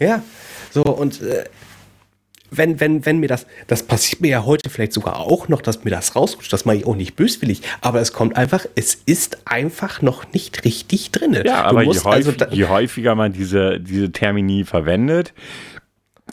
[0.00, 0.22] Ja,
[0.72, 1.44] so und äh,
[2.50, 5.84] wenn, wenn, wenn mir das, das passiert mir ja heute vielleicht sogar auch noch, dass
[5.84, 9.38] mir das rausrutscht, das mache ich auch nicht böswillig, aber es kommt einfach, es ist
[9.46, 11.36] einfach noch nicht richtig drin.
[11.44, 15.32] Ja, aber je, häufig, also je häufiger man diese, diese Termini verwendet,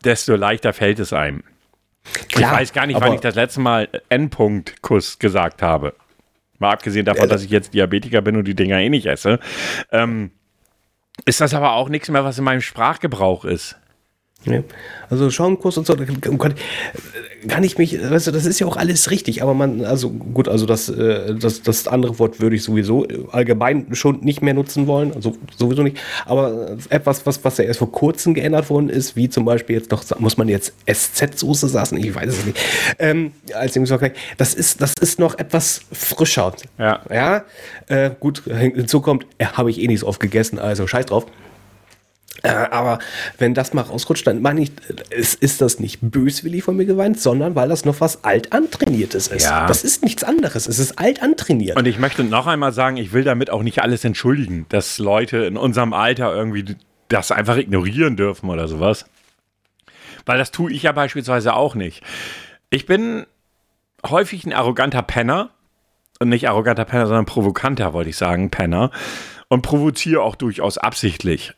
[0.04, 1.44] desto leichter fällt es einem.
[2.30, 5.94] Klar, ich weiß gar nicht, wann ich das letzte Mal Endpunkt-Kuss gesagt habe.
[6.60, 9.40] Mal abgesehen davon, Äh, dass ich jetzt Diabetiker bin und die Dinger eh nicht esse.
[9.92, 10.32] Ähm,
[11.26, 13.78] ist das aber auch nichts mehr, was in meinem Sprachgebrauch ist.
[14.46, 14.64] Ja.
[15.10, 16.04] Also Schaumkuss und so, da
[17.48, 20.48] kann, ich mich, weißt du, das ist ja auch alles richtig, aber man, also gut,
[20.48, 24.56] also das, äh, das, das andere Wort würde ich sowieso äh, allgemein schon nicht mehr
[24.56, 28.70] nutzen wollen, also sowieso nicht, aber äh, etwas, was, was ja erst vor kurzem geändert
[28.72, 32.46] worden ist, wie zum Beispiel jetzt noch, muss man jetzt SZ-Soße saßen, ich weiß es
[32.46, 32.58] nicht,
[32.98, 36.54] ähm, als ich gesagt das ist, das ist noch etwas frischer.
[36.80, 37.02] Ja.
[37.12, 37.44] Ja,
[37.88, 41.28] äh, gut, hinzu kommt, ja, habe ich eh nicht so oft gegessen, also scheiß drauf.
[42.44, 43.00] Äh, aber
[43.38, 44.72] wenn das mal rausrutscht, dann meine ich,
[45.10, 49.28] es ist das nicht böswillig von mir geweint, sondern weil das noch was alt antrainiertes
[49.28, 49.44] ist.
[49.44, 49.68] Ja.
[49.68, 50.68] Das ist nichts anderes.
[50.68, 51.78] Es ist alt antrainiert.
[51.78, 55.38] Und ich möchte noch einmal sagen, ich will damit auch nicht alles entschuldigen, dass Leute
[55.38, 56.78] in unserem Alter irgendwie
[57.10, 59.06] das einfach ignorieren dürfen oder sowas.
[60.26, 62.02] Weil das tue ich ja beispielsweise auch nicht.
[62.70, 63.26] Ich bin
[64.08, 65.52] häufig ein arroganter Penner.
[66.20, 68.92] Und nicht arroganter Penner, sondern provokanter, wollte ich sagen, Penner.
[69.48, 71.54] Und provoziere auch durchaus absichtlich.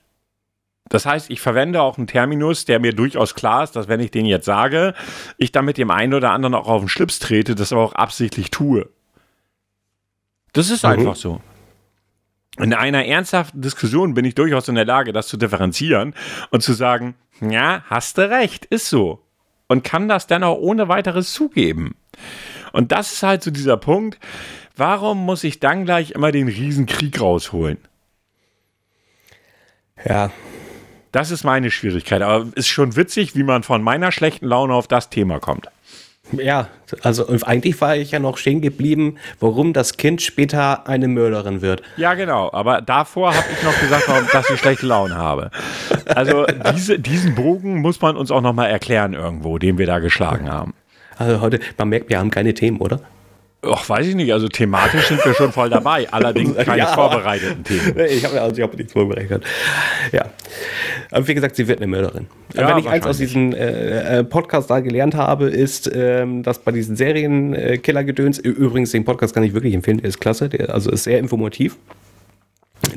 [0.89, 4.11] Das heißt, ich verwende auch einen Terminus, der mir durchaus klar ist, dass wenn ich
[4.11, 4.93] den jetzt sage,
[5.37, 8.51] ich damit dem einen oder anderen auch auf den Schlips trete, das aber auch absichtlich
[8.51, 8.89] tue.
[10.51, 10.89] Das ist Mhm.
[10.89, 11.41] einfach so.
[12.59, 16.13] In einer ernsthaften Diskussion bin ich durchaus in der Lage, das zu differenzieren
[16.51, 19.23] und zu sagen, ja, hast du recht, ist so.
[19.67, 21.95] Und kann das dann auch ohne weiteres zugeben.
[22.73, 24.19] Und das ist halt so dieser Punkt,
[24.75, 27.79] warum muss ich dann gleich immer den Riesenkrieg rausholen?
[30.05, 30.31] ja,
[31.13, 32.21] Das ist meine Schwierigkeit.
[32.23, 35.67] Aber ist schon witzig, wie man von meiner schlechten Laune auf das Thema kommt.
[36.31, 36.69] ja,
[37.03, 41.83] also eigentlich war ich ja noch stehen geblieben, warum das Kind später eine Mörderin wird.
[41.97, 42.51] Ja, genau.
[42.51, 45.51] Aber davor habe ich noch gesagt, warum, dass ich schlechte Laune habe.
[46.07, 49.99] Also diese, diesen Bogen muss man uns auch noch mal erklären irgendwo, den wir da
[49.99, 50.73] geschlagen haben.
[51.17, 53.01] Also heute, man merkt, wir haben keine Themen, oder?
[53.65, 54.31] Ach, weiß ich nicht.
[54.33, 56.07] Also thematisch sind wir schon voll dabei.
[56.11, 56.87] Allerdings keine Ja.
[56.87, 57.97] vorbereiteten Themen.
[58.09, 59.43] Ich habe also ich hab nichts vorberechnet.
[60.11, 60.25] Ja.
[61.11, 62.27] Aber wie gesagt, sie wird eine Mörderin.
[62.55, 66.59] Ja, Wenn ich eins aus diesem äh, äh, Podcast da gelernt habe, ist, ähm, dass
[66.59, 70.91] bei diesen Serienkiller-Gedöns, übrigens den Podcast kann ich wirklich empfehlen, der ist klasse, der also
[70.91, 71.77] ist sehr informativ.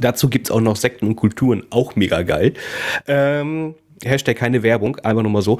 [0.00, 2.54] Dazu gibt es auch noch Sekten und Kulturen, auch mega geil.
[3.06, 5.58] Ähm, Hashtag keine Werbung, einfach nur mal so.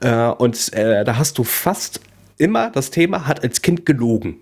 [0.00, 2.00] Äh, und äh, da hast du fast
[2.38, 4.36] immer das Thema, hat als Kind gelogen.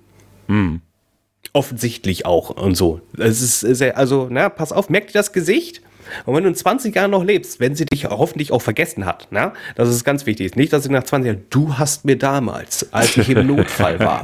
[1.52, 3.00] Offensichtlich auch und so.
[3.16, 5.82] Es ist sehr, also, na, pass auf, merk dir das Gesicht.
[6.26, 9.28] Und wenn du in 20 Jahren noch lebst, wenn sie dich hoffentlich auch vergessen hat,
[9.30, 10.54] na, das ist ganz wichtig.
[10.56, 14.22] Nicht, dass sie nach 20 Jahren, du hast mir damals, als ich im Notfall war.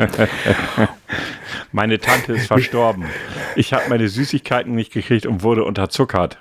[1.72, 3.04] Meine Tante ist verstorben.
[3.56, 6.38] Ich habe meine Süßigkeiten nicht gekriegt und wurde unterzuckert.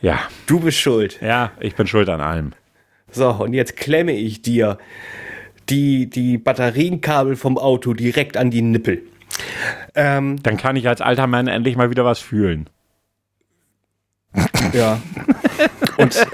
[0.00, 1.18] Ja, Du bist schuld.
[1.20, 2.52] ja, ich bin schuld an allem.
[3.12, 4.78] So, und jetzt klemme ich dir
[5.70, 9.02] die, die Batterienkabel vom Auto direkt an die Nippel.
[9.94, 12.68] Ähm, Dann kann ich als alter Mann endlich mal wieder was fühlen.
[14.72, 15.00] Ja.
[15.96, 16.26] Und,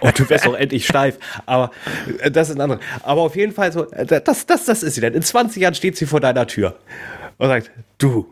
[0.00, 1.18] und du wärst auch endlich steif.
[1.46, 1.70] Aber
[2.18, 2.82] äh, das ist ein anderes.
[3.02, 5.14] Aber auf jeden Fall so, äh, das, das, das ist sie denn.
[5.14, 6.76] In 20 Jahren steht sie vor deiner Tür
[7.38, 8.30] und sagt, du,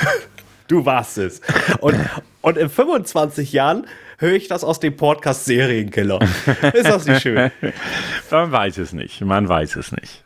[0.68, 1.40] du warst es.
[1.80, 1.98] Und,
[2.42, 3.86] und in 25 Jahren
[4.22, 6.20] höre ich das aus dem Podcast Serienkiller.
[6.72, 7.50] Ist das nicht schön?
[8.30, 9.20] Man weiß es nicht.
[9.20, 10.24] Man weiß es nicht.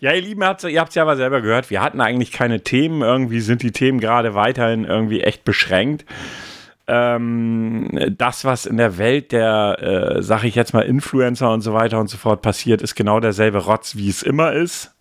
[0.00, 1.70] Ja, ihr Lieben, ihr habt es ja aber selber gehört.
[1.70, 3.02] Wir hatten eigentlich keine Themen.
[3.02, 6.04] Irgendwie sind die Themen gerade weiterhin irgendwie echt beschränkt.
[6.86, 11.74] Ähm, das, was in der Welt der, äh, sag ich jetzt mal, Influencer und so
[11.74, 14.94] weiter und so fort passiert, ist genau derselbe Rotz, wie es immer ist.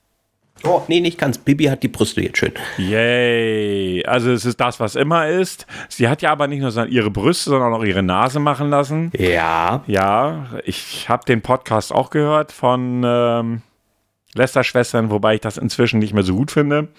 [0.64, 1.38] Oh, nee, nicht ganz.
[1.38, 2.53] Bibi hat die Brüste jetzt schön.
[2.78, 4.03] Yay.
[4.05, 5.68] Also es ist das, was immer ist.
[5.89, 9.12] Sie hat ja aber nicht nur ihre Brüste, sondern auch ihre Nase machen lassen.
[9.18, 9.84] Ja.
[9.88, 13.62] Ja, ich habe den Podcast auch gehört von ähm,
[14.34, 16.89] Lester-Schwestern, wobei ich das inzwischen nicht mehr so gut finde.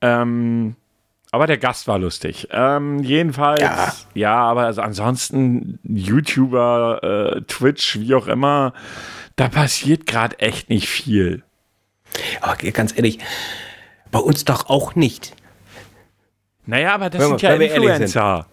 [0.00, 0.76] Ähm,
[1.30, 2.48] aber der Gast war lustig.
[2.52, 3.92] Ähm, jedenfalls, ja.
[4.14, 4.36] Ja.
[4.36, 8.72] aber also ansonsten YouTuber, äh, Twitch, wie auch immer,
[9.34, 11.42] da passiert gerade echt nicht viel.
[12.40, 13.18] Aber ganz ehrlich,
[14.10, 15.34] bei uns doch auch nicht.
[16.66, 17.76] Naja, aber das Wenn sind wir- ja sind.
[17.76, 18.46] Influencer.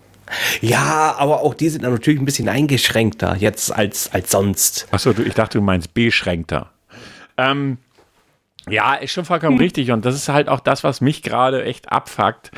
[0.61, 4.87] Ja, aber auch die sind natürlich ein bisschen eingeschränkter jetzt als, als sonst.
[4.91, 6.71] Achso, ich dachte, du meinst beschränkter.
[7.37, 7.77] Ähm,
[8.69, 9.61] Ja, ist schon vollkommen hm.
[9.63, 9.91] richtig.
[9.91, 12.51] Und das ist halt auch das, was mich gerade echt abfuckt.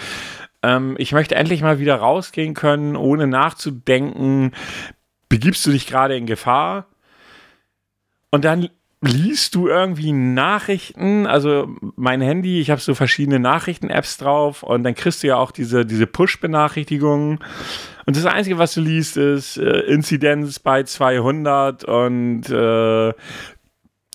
[0.62, 4.52] Ähm, ich möchte endlich mal wieder rausgehen können, ohne nachzudenken,
[5.30, 6.86] begibst du dich gerade in Gefahr?
[8.32, 8.70] Und dann
[9.04, 14.96] liest du irgendwie Nachrichten, also mein Handy, ich habe so verschiedene Nachrichten-Apps drauf und dann
[14.96, 17.40] kriegst du ja auch diese, diese Push-Benachrichtigungen.
[18.06, 23.14] Und das Einzige, was du liest, ist äh, Inzidenz bei 200 und äh,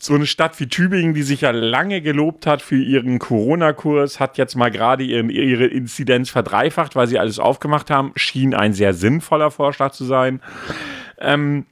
[0.01, 4.39] so eine Stadt wie Tübingen, die sich ja lange gelobt hat für ihren Corona-Kurs, hat
[4.39, 8.12] jetzt mal gerade ihre Inzidenz verdreifacht, weil sie alles aufgemacht haben.
[8.14, 10.41] Schien ein sehr sinnvoller Vorschlag zu sein.
[11.18, 11.66] Ähm,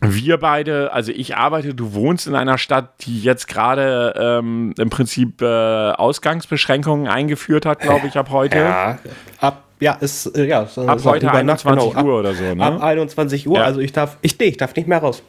[0.00, 4.90] wir beide, also ich arbeite, du wohnst in einer Stadt, die jetzt gerade ähm, im
[4.90, 8.58] Prinzip äh, Ausgangsbeschränkungen eingeführt hat, glaube ich, ab heute.
[8.58, 8.98] Ja,
[9.40, 12.62] ab ja, ist äh, ja ab heute 21 genau, Uhr ab, oder so, ne?
[12.62, 13.64] Ab 21 Uhr, ja.
[13.64, 15.22] also ich darf ich nee, ich darf nicht mehr raus.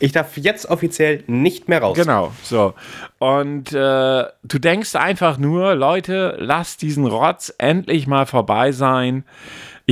[0.00, 1.96] Ich darf jetzt offiziell nicht mehr raus.
[1.96, 2.74] Genau, so.
[3.18, 9.24] Und äh, du denkst einfach nur, Leute, lasst diesen Rotz endlich mal vorbei sein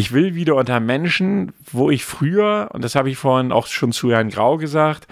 [0.00, 3.92] ich will wieder unter Menschen, wo ich früher, und das habe ich vorhin auch schon
[3.92, 5.06] zu Herrn Grau gesagt,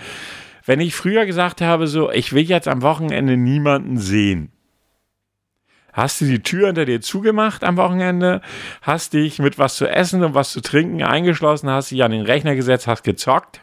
[0.64, 4.50] wenn ich früher gesagt habe, so, ich will jetzt am Wochenende niemanden sehen.
[5.92, 8.40] Hast du die Tür hinter dir zugemacht am Wochenende,
[8.80, 12.24] hast dich mit was zu essen und was zu trinken eingeschlossen, hast dich an den
[12.24, 13.60] Rechner gesetzt, hast gezockt.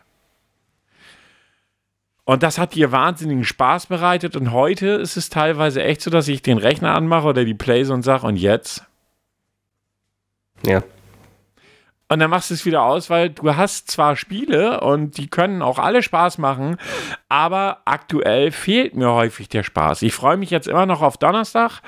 [2.23, 4.35] Und das hat dir wahnsinnigen Spaß bereitet.
[4.35, 7.89] Und heute ist es teilweise echt so, dass ich den Rechner anmache oder die Plays
[7.89, 8.83] und sage, und jetzt?
[10.63, 10.83] Ja.
[12.07, 15.63] Und dann machst du es wieder aus, weil du hast zwar Spiele und die können
[15.63, 16.77] auch alle Spaß machen,
[17.29, 20.03] aber aktuell fehlt mir häufig der Spaß.
[20.03, 21.81] Ich freue mich jetzt immer noch auf Donnerstag.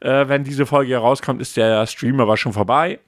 [0.00, 2.98] Äh, wenn diese Folge hier rauskommt, ist der Stream aber schon vorbei.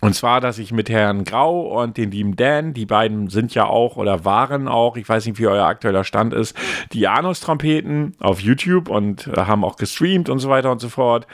[0.00, 3.64] Und zwar, dass ich mit Herrn Grau und den lieben Dan, die beiden sind ja
[3.66, 6.56] auch oder waren auch, ich weiß nicht, wie euer aktueller Stand ist,
[6.92, 11.26] die Janus-Trompeten auf YouTube und äh, haben auch gestreamt und so weiter und so fort.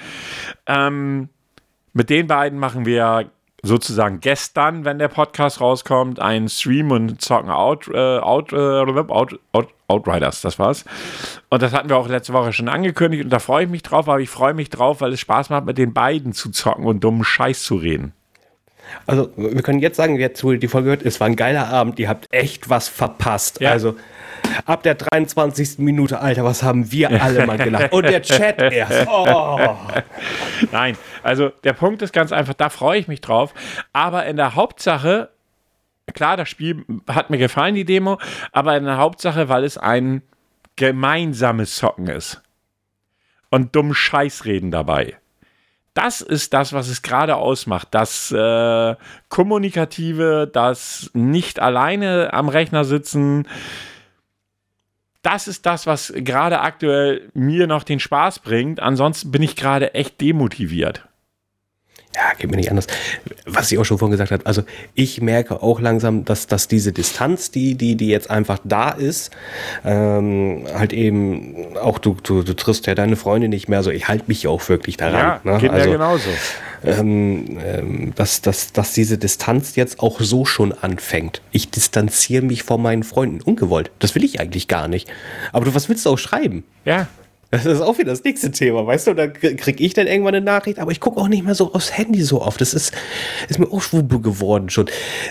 [0.67, 1.29] Ähm,
[1.93, 3.31] mit den beiden machen wir
[3.65, 9.39] sozusagen gestern, wenn der Podcast rauskommt, einen Stream und zocken Out, äh, Out, äh, Out,
[9.53, 10.85] Out, Outriders, das war's.
[11.49, 14.09] Und das hatten wir auch letzte Woche schon angekündigt und da freue ich mich drauf,
[14.09, 17.05] aber ich freue mich drauf, weil es Spaß macht, mit den beiden zu zocken und
[17.05, 18.13] dummen Scheiß zu reden.
[19.07, 22.09] Also, wir können jetzt sagen, ihr die Folge hört, es war ein geiler Abend, ihr
[22.09, 23.61] habt echt was verpasst.
[23.61, 23.71] Ja.
[23.71, 23.97] Also,
[24.67, 25.79] ab der 23.
[25.79, 27.93] Minute, Alter, was haben wir alle mal gelacht.
[27.93, 29.07] Und der Chat erst.
[29.09, 29.77] Oh.
[30.71, 33.55] Nein, also der Punkt ist ganz einfach, da freue ich mich drauf.
[33.93, 35.31] Aber in der Hauptsache,
[36.15, 38.19] klar, das Spiel hat mir gefallen, die Demo,
[38.53, 40.23] aber in der Hauptsache, weil es ein
[40.77, 42.43] gemeinsames Zocken ist.
[43.51, 45.19] Und dumm Scheißreden dabei.
[45.95, 47.89] Das ist das, was es gerade ausmacht.
[47.91, 48.97] Das äh,
[49.29, 53.47] Kommunikative, das nicht alleine am Rechner sitzen,
[55.23, 58.81] das ist das, was gerade aktuell mir noch den Spaß bringt.
[58.81, 61.07] Ansonsten bin ich gerade echt demotiviert.
[62.23, 62.87] Ja, geht mir nicht anders.
[63.47, 64.63] Was ich auch schon vorhin gesagt habe, also
[64.95, 69.33] ich merke auch langsam, dass, dass diese Distanz, die, die, die jetzt einfach da ist,
[69.85, 74.07] ähm, halt eben auch du, du, du triffst ja deine Freunde nicht mehr, so ich
[74.07, 75.41] halte mich auch wirklich daran.
[75.45, 75.59] Ja, ne?
[75.59, 76.31] geht also, mir genauso.
[76.85, 81.43] Ähm, ähm, dass, dass, dass diese Distanz jetzt auch so schon anfängt.
[81.51, 83.91] Ich distanziere mich von meinen Freunden ungewollt.
[83.99, 85.11] Das will ich eigentlich gar nicht.
[85.53, 86.65] Aber du, was willst du auch schreiben?
[86.85, 87.09] Ja.
[87.53, 89.15] Das ist auch wieder das nächste Thema, weißt du?
[89.15, 91.97] Da kriege ich dann irgendwann eine Nachricht, aber ich gucke auch nicht mehr so aufs
[91.97, 92.63] Handy so oft.
[92.63, 92.95] Das ist,
[93.47, 94.87] ist mir auch schwuppe geworden schon.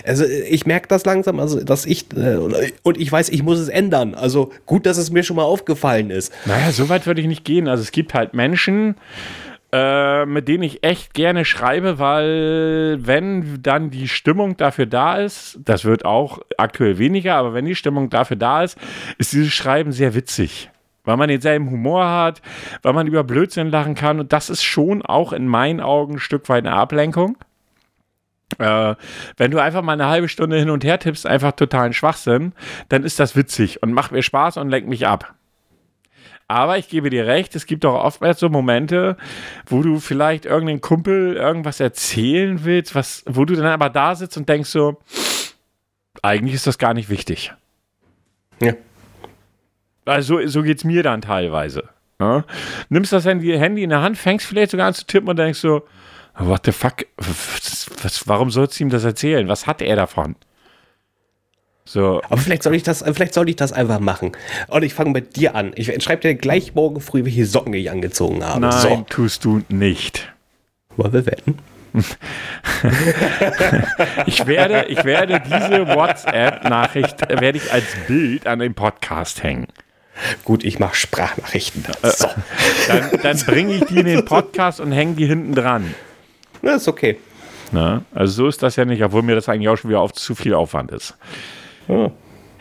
[0.06, 3.68] Also ich merke das langsam, also dass ich, äh, und ich weiß, ich muss es
[3.68, 4.14] ändern.
[4.14, 6.32] Also gut, dass es mir schon mal aufgefallen ist.
[6.46, 7.66] Naja, so weit würde ich nicht gehen.
[7.66, 8.94] Also es gibt halt Menschen,
[9.72, 15.58] äh, mit denen ich echt gerne schreibe, weil wenn dann die Stimmung dafür da ist,
[15.64, 18.78] das wird auch aktuell weniger, aber wenn die Stimmung dafür da ist,
[19.18, 20.68] ist dieses Schreiben sehr witzig
[21.04, 22.42] weil man denselben Humor hat,
[22.82, 24.20] weil man über Blödsinn lachen kann.
[24.20, 27.36] Und das ist schon auch in meinen Augen ein Stück weit eine Ablenkung.
[28.58, 28.94] Äh,
[29.36, 32.52] wenn du einfach mal eine halbe Stunde hin und her tippst, einfach totalen Schwachsinn,
[32.88, 35.34] dann ist das witzig und macht mir Spaß und lenkt mich ab.
[36.48, 39.16] Aber ich gebe dir recht, es gibt auch oftmals so Momente,
[39.66, 44.36] wo du vielleicht irgendeinen Kumpel irgendwas erzählen willst, was, wo du dann aber da sitzt
[44.36, 45.00] und denkst so,
[46.20, 47.54] eigentlich ist das gar nicht wichtig.
[48.60, 48.74] Ja.
[50.04, 51.88] Also so geht es mir dann teilweise.
[52.20, 52.44] Ja?
[52.88, 55.58] Nimmst das Handy, Handy in der Hand, fängst vielleicht sogar an zu tippen und denkst
[55.58, 55.82] so,
[56.38, 59.48] what the fuck, was, warum sollst du ihm das erzählen?
[59.48, 60.36] Was hat er davon?
[61.84, 62.22] So.
[62.24, 64.32] Aber vielleicht soll ich das, vielleicht soll ich das einfach machen.
[64.68, 65.72] Und ich fange mit dir an.
[65.74, 68.60] Ich schreibe dir gleich morgen früh, welche Socken ich angezogen habe.
[68.60, 69.04] Nein, so.
[69.08, 70.32] tust du nicht.
[70.96, 71.58] Wollen wir wetten?
[74.26, 79.66] ich, werde, ich werde diese WhatsApp-Nachricht werde ich als Bild an den Podcast hängen.
[80.44, 81.84] Gut, ich mache Sprachnachrichten.
[82.02, 82.28] So.
[82.88, 85.94] Dann, dann bringe ich die in den Podcast und hänge die hinten dran.
[86.62, 87.18] Das ist okay.
[87.72, 88.02] Ne?
[88.14, 90.34] Also so ist das ja nicht, obwohl mir das eigentlich auch schon wieder auf zu
[90.34, 91.16] viel Aufwand ist.
[91.88, 92.10] Ja.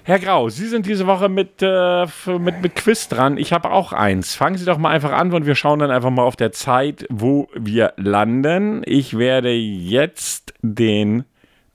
[0.04, 2.06] Herr Grau, Sie sind diese Woche mit, äh,
[2.40, 3.38] mit, mit Quiz dran.
[3.38, 4.34] Ich habe auch eins.
[4.34, 7.06] Fangen Sie doch mal einfach an und wir schauen dann einfach mal auf der Zeit,
[7.10, 8.82] wo wir landen.
[8.86, 11.26] Ich werde jetzt den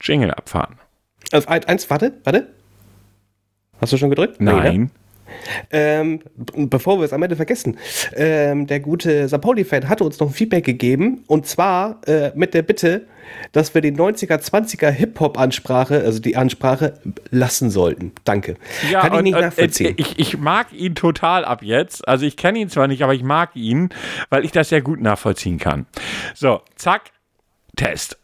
[0.01, 0.75] Jingle abfahren.
[1.31, 2.47] Also, ein- eins, warte, warte.
[3.79, 4.41] Hast du schon gedrückt?
[4.41, 4.89] Nee, ne?
[5.71, 6.19] Ähm,
[6.55, 7.77] bevor wir es am Ende vergessen,
[8.15, 9.41] ähm, der gute St.
[9.41, 13.07] Pauli-Fan hatte uns noch ein Feedback gegeben und zwar äh, mit der Bitte,
[13.51, 16.93] dass wir die 90er, 20er Hip-Hop-Ansprache, also die Ansprache,
[17.29, 18.13] lassen sollten.
[18.23, 18.55] Danke.
[18.91, 19.89] Kann ich und- nicht und, nachvollziehen.
[19.97, 22.07] äh, Ich, ich mag ihn total ab jetzt.
[22.07, 23.89] Also ich kenne ihn zwar nicht, aber ich mag ihn,
[24.29, 25.85] weil ich das sehr gut nachvollziehen kann.
[26.35, 27.11] So, zack,
[27.75, 28.17] Test.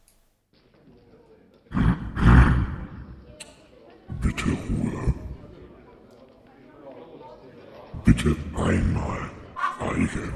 [4.22, 5.03] Bitte Ruhe.
[8.06, 9.20] Bitte einmal
[9.78, 10.34] schweigen.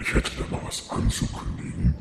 [0.00, 1.94] Ich hätte da mal was anzukündigen.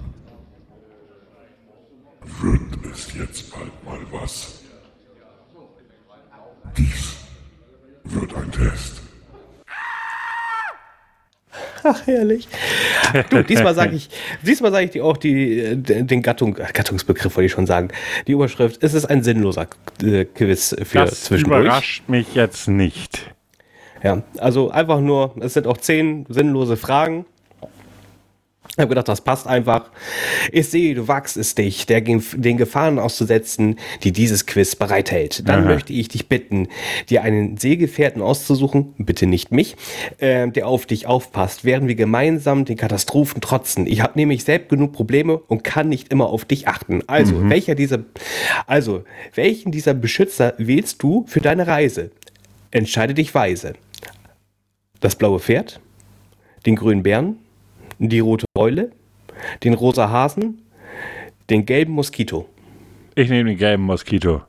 [2.41, 2.61] Wird
[2.93, 4.61] es jetzt bald mal was?
[6.77, 7.15] Dies
[8.03, 9.01] wird ein Test.
[11.83, 12.47] Ach, herrlich.
[13.29, 14.09] Du, diesmal sage ich,
[14.41, 17.89] diesmal sage ich dir auch die, äh, den Gattung, Gattungsbegriff, wollte ich schon sagen.
[18.27, 21.61] Die Überschrift, es ist ein sinnloser Quiz für Das zwischendurch.
[21.65, 23.33] überrascht mich jetzt nicht.
[24.03, 27.25] Ja, also einfach nur, es sind auch zehn sinnlose Fragen.
[28.77, 29.89] Ich habe gedacht, das passt einfach.
[30.51, 35.49] Ich sehe, du wagst es dich, der, den Gefahren auszusetzen, die dieses Quiz bereithält.
[35.49, 35.73] Dann Aha.
[35.73, 36.67] möchte ich dich bitten,
[37.09, 39.77] dir einen Seegefährten auszusuchen, bitte nicht mich,
[40.19, 43.87] äh, der auf dich aufpasst, während wir gemeinsam den Katastrophen trotzen.
[43.87, 47.01] Ich habe nämlich selbst genug Probleme und kann nicht immer auf dich achten.
[47.07, 48.01] Also, welcher dieser,
[48.67, 52.11] also, welchen dieser Beschützer wählst du für deine Reise?
[52.69, 53.73] Entscheide dich weise.
[54.99, 55.79] Das blaue Pferd,
[56.65, 57.37] den grünen Bären,
[57.99, 58.91] die rote Eule,
[59.63, 60.61] den rosa Hasen,
[61.49, 62.47] den gelben Moskito.
[63.15, 64.41] Ich nehme den gelben Moskito.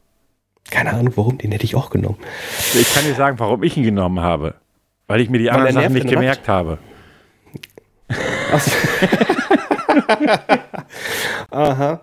[0.71, 2.19] Keine Ahnung warum, den hätte ich auch genommen.
[2.75, 4.55] Ich kann dir sagen, warum ich ihn genommen habe.
[5.07, 6.45] Weil ich mir die Weil anderen er Sachen nicht der Nacht?
[6.45, 6.79] gemerkt habe.
[11.51, 12.03] Aha.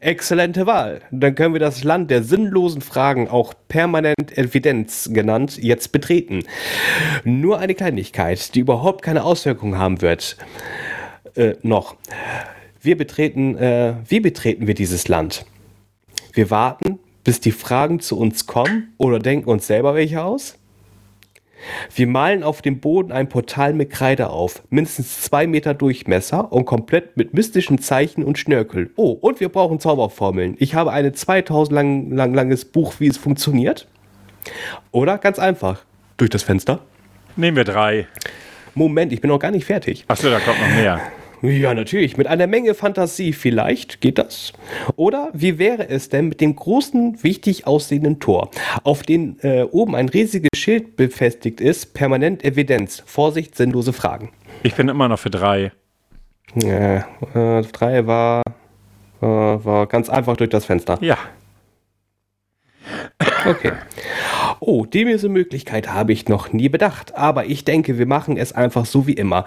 [0.00, 1.00] Exzellente Wahl.
[1.10, 6.44] Dann können wir das Land der sinnlosen Fragen, auch permanent Evidenz genannt, jetzt betreten.
[7.24, 10.36] Nur eine Kleinigkeit, die überhaupt keine Auswirkungen haben wird.
[11.34, 11.96] Äh, noch.
[12.80, 15.46] Wir betreten, äh, wie betreten wir dieses Land?
[16.32, 20.58] Wir warten, bis die Fragen zu uns kommen oder denken uns selber welche aus?
[21.94, 26.64] Wir malen auf dem Boden ein Portal mit Kreide auf, mindestens zwei Meter Durchmesser und
[26.64, 28.90] komplett mit mystischen Zeichen und Schnörkel.
[28.96, 30.56] Oh, und wir brauchen Zauberformeln.
[30.58, 33.86] Ich habe ein 2000 lang, lang, langes Buch, wie es funktioniert.
[34.90, 35.84] Oder ganz einfach,
[36.16, 36.80] durch das Fenster.
[37.36, 38.06] Nehmen wir drei.
[38.74, 40.04] Moment, ich bin noch gar nicht fertig.
[40.08, 41.00] Achso, da kommt noch mehr.
[41.42, 42.16] Ja, natürlich.
[42.16, 44.52] Mit einer Menge Fantasie vielleicht geht das.
[44.94, 48.50] Oder wie wäre es denn mit dem großen, wichtig aussehenden Tor,
[48.84, 54.30] auf dem äh, oben ein riesiges Schild befestigt ist, permanent Evidenz, Vorsicht, sinnlose Fragen.
[54.62, 55.72] Ich bin immer noch für drei.
[56.54, 56.98] Ja,
[57.34, 58.42] äh, drei war,
[59.20, 60.98] äh, war ganz einfach durch das Fenster.
[61.00, 61.18] Ja.
[63.46, 63.72] Okay.
[64.60, 68.86] Oh, diese Möglichkeit habe ich noch nie bedacht, aber ich denke, wir machen es einfach
[68.86, 69.44] so wie immer.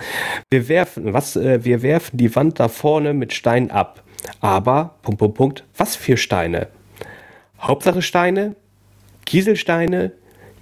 [0.49, 4.03] Wir werfen, was, äh, wir werfen die Wand da vorne mit Steinen ab.
[4.41, 6.67] Aber, Punkt, Punkt, Punkt, was für Steine?
[7.61, 8.55] Hauptsache Steine,
[9.25, 10.11] Kieselsteine,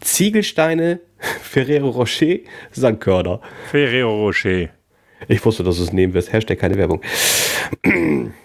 [0.02, 1.00] Ziegelsteine,
[1.42, 2.38] Ferrero Rocher,
[2.72, 3.42] Sandkörner.
[3.72, 4.70] Ferrero Rocher.
[5.28, 6.32] Ich wusste, dass du es nehmen wirst.
[6.34, 7.02] Hashtag keine Werbung.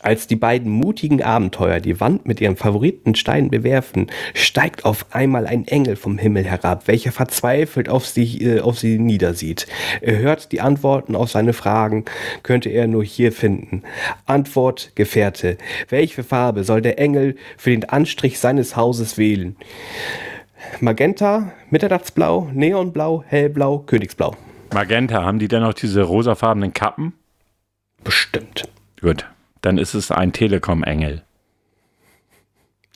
[0.00, 5.66] Als die beiden mutigen Abenteuer die Wand mit ihren Favoritensteinen bewerfen, steigt auf einmal ein
[5.66, 9.66] Engel vom Himmel herab, welcher verzweifelt auf sie, äh, auf sie niedersieht.
[10.00, 12.04] Er hört die Antworten auf seine Fragen,
[12.44, 13.82] könnte er nur hier finden.
[14.24, 15.58] Antwort, Gefährte.
[15.88, 19.56] Welche Farbe soll der Engel für den Anstrich seines Hauses wählen?
[20.80, 24.36] Magenta, Mitternachtsblau, Neonblau, Hellblau, Königsblau.
[24.72, 27.14] Magenta, haben die denn noch diese rosafarbenen Kappen?
[28.04, 28.68] Bestimmt.
[29.00, 29.26] Gut,
[29.62, 31.22] dann ist es ein Telekom-Engel.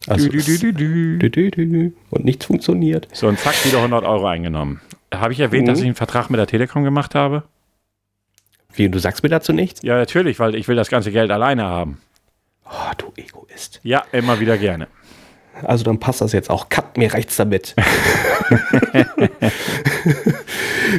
[0.08, 0.28] Also.
[2.10, 3.08] Und nichts funktioniert.
[3.12, 4.80] So, und zack, wieder 100 Euro eingenommen.
[5.14, 5.70] Habe ich erwähnt, Mhm.
[5.70, 7.44] dass ich einen Vertrag mit der Telekom gemacht habe?
[8.74, 9.82] Wie, du sagst mir dazu nichts?
[9.82, 11.98] Ja, natürlich, weil ich will das ganze Geld alleine haben.
[12.64, 13.80] Oh, du Egoist.
[13.82, 14.88] Ja, immer wieder gerne.
[15.64, 16.68] Also dann passt das jetzt auch.
[16.68, 17.74] Cut, mir reicht's damit.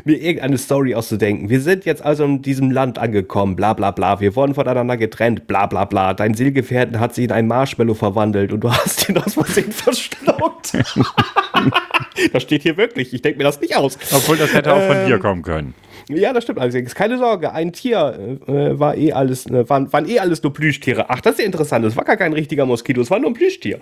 [0.05, 1.49] mir irgendeine Story auszudenken.
[1.49, 4.19] Wir sind jetzt also in diesem Land angekommen, bla bla bla.
[4.19, 6.13] Wir wurden voneinander getrennt, bla bla bla.
[6.13, 10.73] Dein Seelgefährten hat sich in ein Marshmallow verwandelt und du hast ihn aus Versehen verschluckt.
[12.33, 13.13] das steht hier wirklich.
[13.13, 13.97] Ich denke mir das nicht aus.
[14.11, 15.73] Obwohl das hätte auch von Ähm, dir kommen können.
[16.09, 16.95] Ja, das stimmt allerdings.
[16.95, 21.09] Keine Sorge, ein Tier äh, war eh alles, äh, waren, waren eh alles nur Plüschtiere.
[21.09, 21.85] Ach, das ist ja interessant.
[21.85, 23.79] Es war gar kein richtiger Moskito, es war nur ein Plüschtier.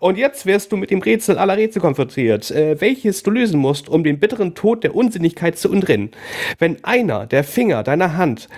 [0.00, 3.88] Und jetzt wirst du mit dem Rätsel aller Rätsel konfrontiert, äh, welches du lösen musst,
[3.88, 6.10] um den bitteren Tod der Unsinnigkeit zu entrinnen.
[6.58, 8.48] Wenn einer der Finger deiner Hand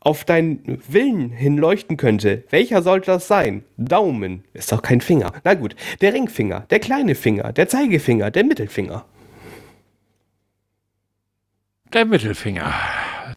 [0.00, 3.64] auf deinen Willen hin leuchten könnte, welcher sollte das sein?
[3.76, 5.32] Daumen ist doch kein Finger.
[5.44, 9.04] Na gut, der Ringfinger, der kleine Finger, der Zeigefinger, der Mittelfinger.
[11.92, 12.72] Der Mittelfinger.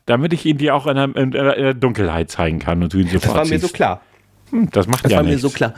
[0.05, 3.07] Damit ich ihn dir auch in der, in der, Dunkelheit zeigen kann und du ihn
[3.07, 4.01] sofort Das war mir so klar.
[4.51, 5.41] Hm, Das macht Das ja war mir nichts.
[5.41, 5.73] so klar.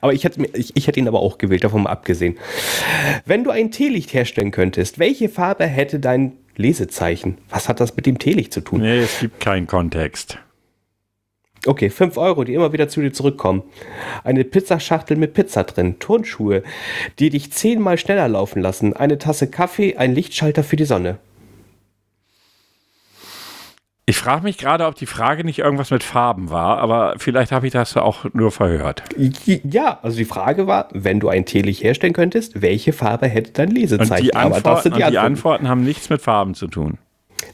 [0.00, 2.38] Aber ich hätte, ich, ich hätte ihn aber auch gewählt, davon mal abgesehen.
[3.26, 7.38] Wenn du ein Teelicht herstellen könntest, welche Farbe hätte dein Lesezeichen?
[7.50, 8.80] Was hat das mit dem Teelicht zu tun?
[8.80, 10.38] Nee, es gibt keinen Kontext.
[11.66, 13.62] Okay, 5 Euro, die immer wieder zu dir zurückkommen.
[14.22, 16.62] Eine Pizzaschachtel mit Pizza drin, Turnschuhe,
[17.18, 21.18] die dich zehnmal schneller laufen lassen, eine Tasse Kaffee, ein Lichtschalter für die Sonne.
[24.06, 27.66] Ich frage mich gerade, ob die Frage nicht irgendwas mit Farben war, aber vielleicht habe
[27.66, 29.02] ich das auch nur verhört.
[29.46, 33.70] Ja, also die Frage war, wenn du ein Teelicht herstellen könntest, welche Farbe hätte dein
[33.70, 34.24] Und Lesezeichen?
[34.24, 35.26] die, aber das Antworten, sind und die die Antworten.
[35.26, 36.98] Antworten haben nichts mit Farben zu tun.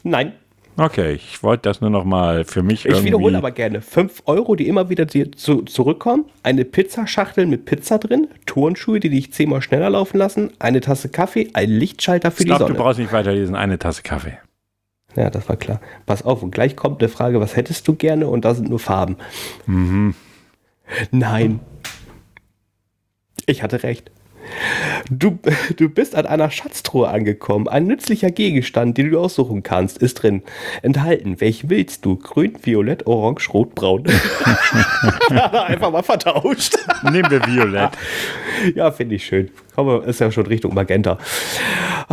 [0.03, 0.33] Nein,
[0.77, 3.81] Okay, ich wollte das nur noch mal für mich Ich wiederhole aber gerne.
[3.81, 6.25] 5 Euro, die immer wieder dir zu, zurückkommen.
[6.43, 8.27] Eine Pizzaschachtel mit Pizza drin.
[8.45, 10.51] Turnschuhe, die dich zehnmal schneller laufen lassen.
[10.59, 11.49] Eine Tasse Kaffee.
[11.53, 12.83] Ein Lichtschalter für ich glaube, die du Sonne.
[12.83, 13.53] brauchst nicht weiterlesen.
[13.55, 14.37] Eine Tasse Kaffee.
[15.15, 15.81] Ja, das war klar.
[16.05, 18.27] Pass auf, und gleich kommt eine Frage, was hättest du gerne?
[18.27, 19.17] Und da sind nur Farben.
[19.65, 20.15] Mhm.
[21.11, 21.59] Nein.
[23.45, 24.11] Ich hatte recht.
[25.09, 25.39] Du,
[25.77, 27.67] du bist an einer Schatztruhe angekommen.
[27.67, 30.41] Ein nützlicher Gegenstand, den du aussuchen kannst, ist drin.
[30.81, 31.39] Enthalten.
[31.41, 32.17] Welchen willst du?
[32.17, 34.03] Grün, Violett, Orange, Rot, Braun.
[35.29, 36.77] Einfach mal vertauscht.
[37.03, 37.91] Nehmen wir Violett.
[38.75, 39.51] Ja, finde ich schön.
[39.75, 41.17] Komme, ist ja schon Richtung Magenta.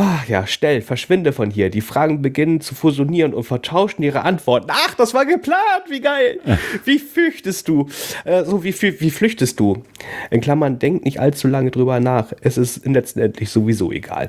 [0.00, 1.70] Ach ja, schnell, verschwinde von hier.
[1.70, 4.68] Die Fragen beginnen zu fusionieren und vertauschen ihre Antworten.
[4.70, 6.38] Ach, das war geplant, wie geil.
[6.84, 7.88] Wie fürchtest du?
[8.24, 9.82] Äh, so, wie, wie flüchtest du?
[10.30, 12.32] In Klammern, denk nicht allzu lange drüber nach.
[12.42, 14.28] Es ist letztendlich sowieso egal.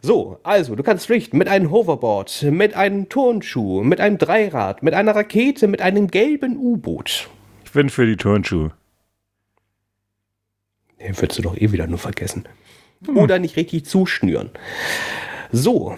[0.00, 4.94] So, also, du kannst flüchten mit einem Hoverboard, mit einem Turnschuh, mit einem Dreirad, mit
[4.94, 7.28] einer Rakete, mit einem gelben U-Boot.
[7.66, 8.72] Ich bin für die Turnschuhe.
[10.98, 12.48] Den würdest du doch eh wieder nur vergessen.
[13.08, 14.50] Oder nicht richtig zuschnüren.
[15.52, 15.96] So.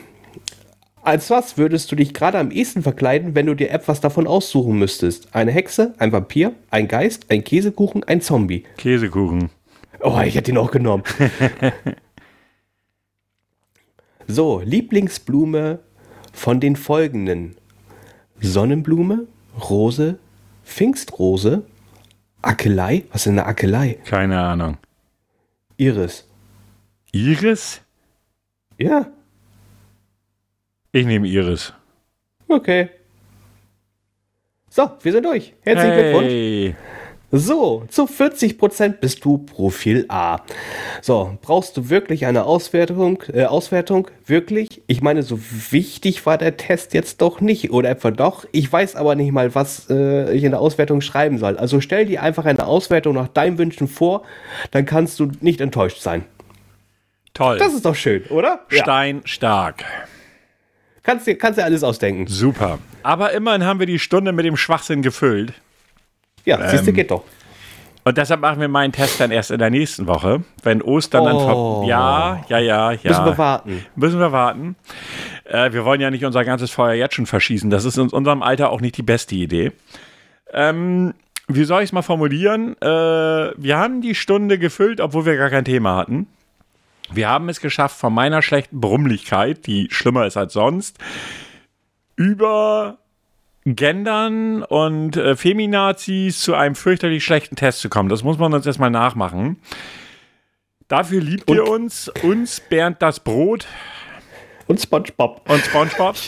[1.02, 4.76] Als was würdest du dich gerade am ehesten verkleiden, wenn du dir etwas davon aussuchen
[4.76, 5.34] müsstest?
[5.34, 8.64] Eine Hexe, ein Vampir, ein Geist, ein Käsekuchen, ein Zombie.
[8.76, 9.50] Käsekuchen.
[10.00, 11.04] Oh, ich hätte ihn auch genommen.
[14.26, 15.78] so, Lieblingsblume
[16.32, 17.54] von den folgenden:
[18.40, 19.28] Sonnenblume,
[19.70, 20.18] Rose,
[20.64, 21.62] Pfingstrose,
[22.42, 23.04] Akelei.
[23.12, 23.98] Was ist denn eine Akelei?
[24.04, 24.76] Keine Ahnung.
[25.76, 26.24] Iris.
[27.16, 27.80] Iris?
[28.78, 29.06] Ja,
[30.92, 31.72] Ich nehme Iris.
[32.48, 32.90] Okay.
[34.68, 35.54] So, wir sind durch.
[35.62, 36.26] Herzlichen Glückwunsch.
[36.26, 36.74] Hey.
[37.32, 40.38] So, zu 40% bist du Profil A.
[41.02, 43.22] So, brauchst du wirklich eine Auswertung?
[43.32, 44.08] Äh, Auswertung?
[44.26, 44.82] Wirklich?
[44.86, 45.38] Ich meine, so
[45.70, 47.72] wichtig war der Test jetzt doch nicht.
[47.72, 48.44] Oder etwa doch?
[48.52, 51.56] Ich weiß aber nicht mal, was äh, ich in der Auswertung schreiben soll.
[51.56, 54.22] Also stell dir einfach eine Auswertung nach deinen Wünschen vor,
[54.70, 56.24] dann kannst du nicht enttäuscht sein.
[57.36, 57.58] Toll.
[57.58, 58.60] Das ist doch schön, oder?
[58.70, 58.82] Ja.
[58.82, 59.84] Stein stark.
[61.02, 62.26] Kannst dir, kannst dir alles ausdenken.
[62.26, 62.78] Super.
[63.02, 65.52] Aber immerhin haben wir die Stunde mit dem Schwachsinn gefüllt.
[66.44, 67.22] Ja, siehst du, Ähm, geht doch.
[68.04, 71.34] Und deshalb machen wir meinen Test dann erst in der nächsten Woche, wenn Ostern dann
[71.36, 71.80] Oh.
[71.82, 72.98] ver Ja, ja, ja, ja.
[73.02, 73.84] Müssen wir warten.
[73.96, 74.76] Müssen wir warten.
[75.44, 77.68] Äh, wir wollen ja nicht unser ganzes Feuer jetzt schon verschießen.
[77.68, 79.72] Das ist in unserem Alter auch nicht die beste Idee.
[80.52, 81.14] Ähm,
[81.48, 82.76] wie soll ich es mal formulieren?
[82.80, 86.28] Äh, wir haben die Stunde gefüllt, obwohl wir gar kein Thema hatten.
[87.12, 90.98] Wir haben es geschafft, von meiner schlechten Brummlichkeit, die schlimmer ist als sonst,
[92.16, 92.98] über
[93.64, 98.08] Gendern und äh, Feminazis zu einem fürchterlich schlechten Test zu kommen.
[98.08, 99.58] Das muss man uns erstmal nachmachen.
[100.88, 103.66] Dafür liebt ihr uns, uns Bernd das Brot
[104.68, 105.48] Und SpongeBob.
[105.48, 106.16] und Spongebob.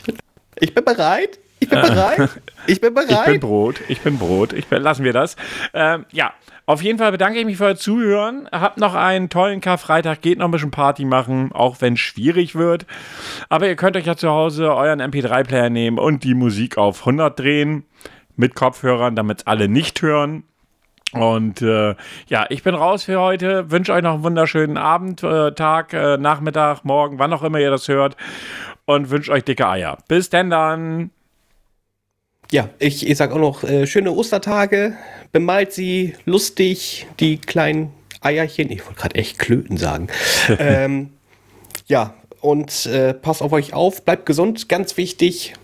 [0.60, 1.38] Ich bin bereit.
[1.60, 2.30] Ich bin bereit.
[2.66, 3.10] Ich bin bereit.
[3.28, 4.52] Ich bin Brot, ich bin Brot.
[4.52, 5.36] Ich bin, lassen wir das.
[5.72, 6.34] Ähm, ja,
[6.68, 8.46] auf jeden Fall bedanke ich mich für euer Zuhören.
[8.52, 12.54] Habt noch einen tollen Karfreitag, geht noch ein bisschen Party machen, auch wenn es schwierig
[12.54, 12.84] wird.
[13.48, 17.38] Aber ihr könnt euch ja zu Hause euren MP3-Player nehmen und die Musik auf 100
[17.38, 17.84] drehen
[18.36, 20.44] mit Kopfhörern, damit alle nicht hören.
[21.12, 21.94] Und äh,
[22.26, 23.70] ja, ich bin raus für heute.
[23.70, 27.70] Wünsche euch noch einen wunderschönen Abend, äh, Tag, äh, Nachmittag, Morgen, wann auch immer ihr
[27.70, 28.14] das hört.
[28.84, 29.96] Und wünsche euch dicke Eier.
[30.06, 31.12] Bis denn dann.
[32.51, 34.94] Ja, ich, ich sag auch noch äh, schöne Ostertage.
[35.32, 38.70] Bemalt sie lustig, die kleinen Eierchen.
[38.70, 40.09] Ich wollte gerade echt Klöten sagen.
[40.59, 41.11] ähm,
[41.86, 45.55] ja, und äh, passt auf euch auf, bleibt gesund, ganz wichtig.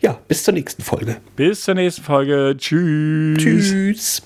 [0.00, 1.16] Ja, bis zur nächsten Folge.
[1.36, 2.54] Bis zur nächsten Folge.
[2.56, 3.38] Tschüss.
[3.38, 4.22] Tschüss.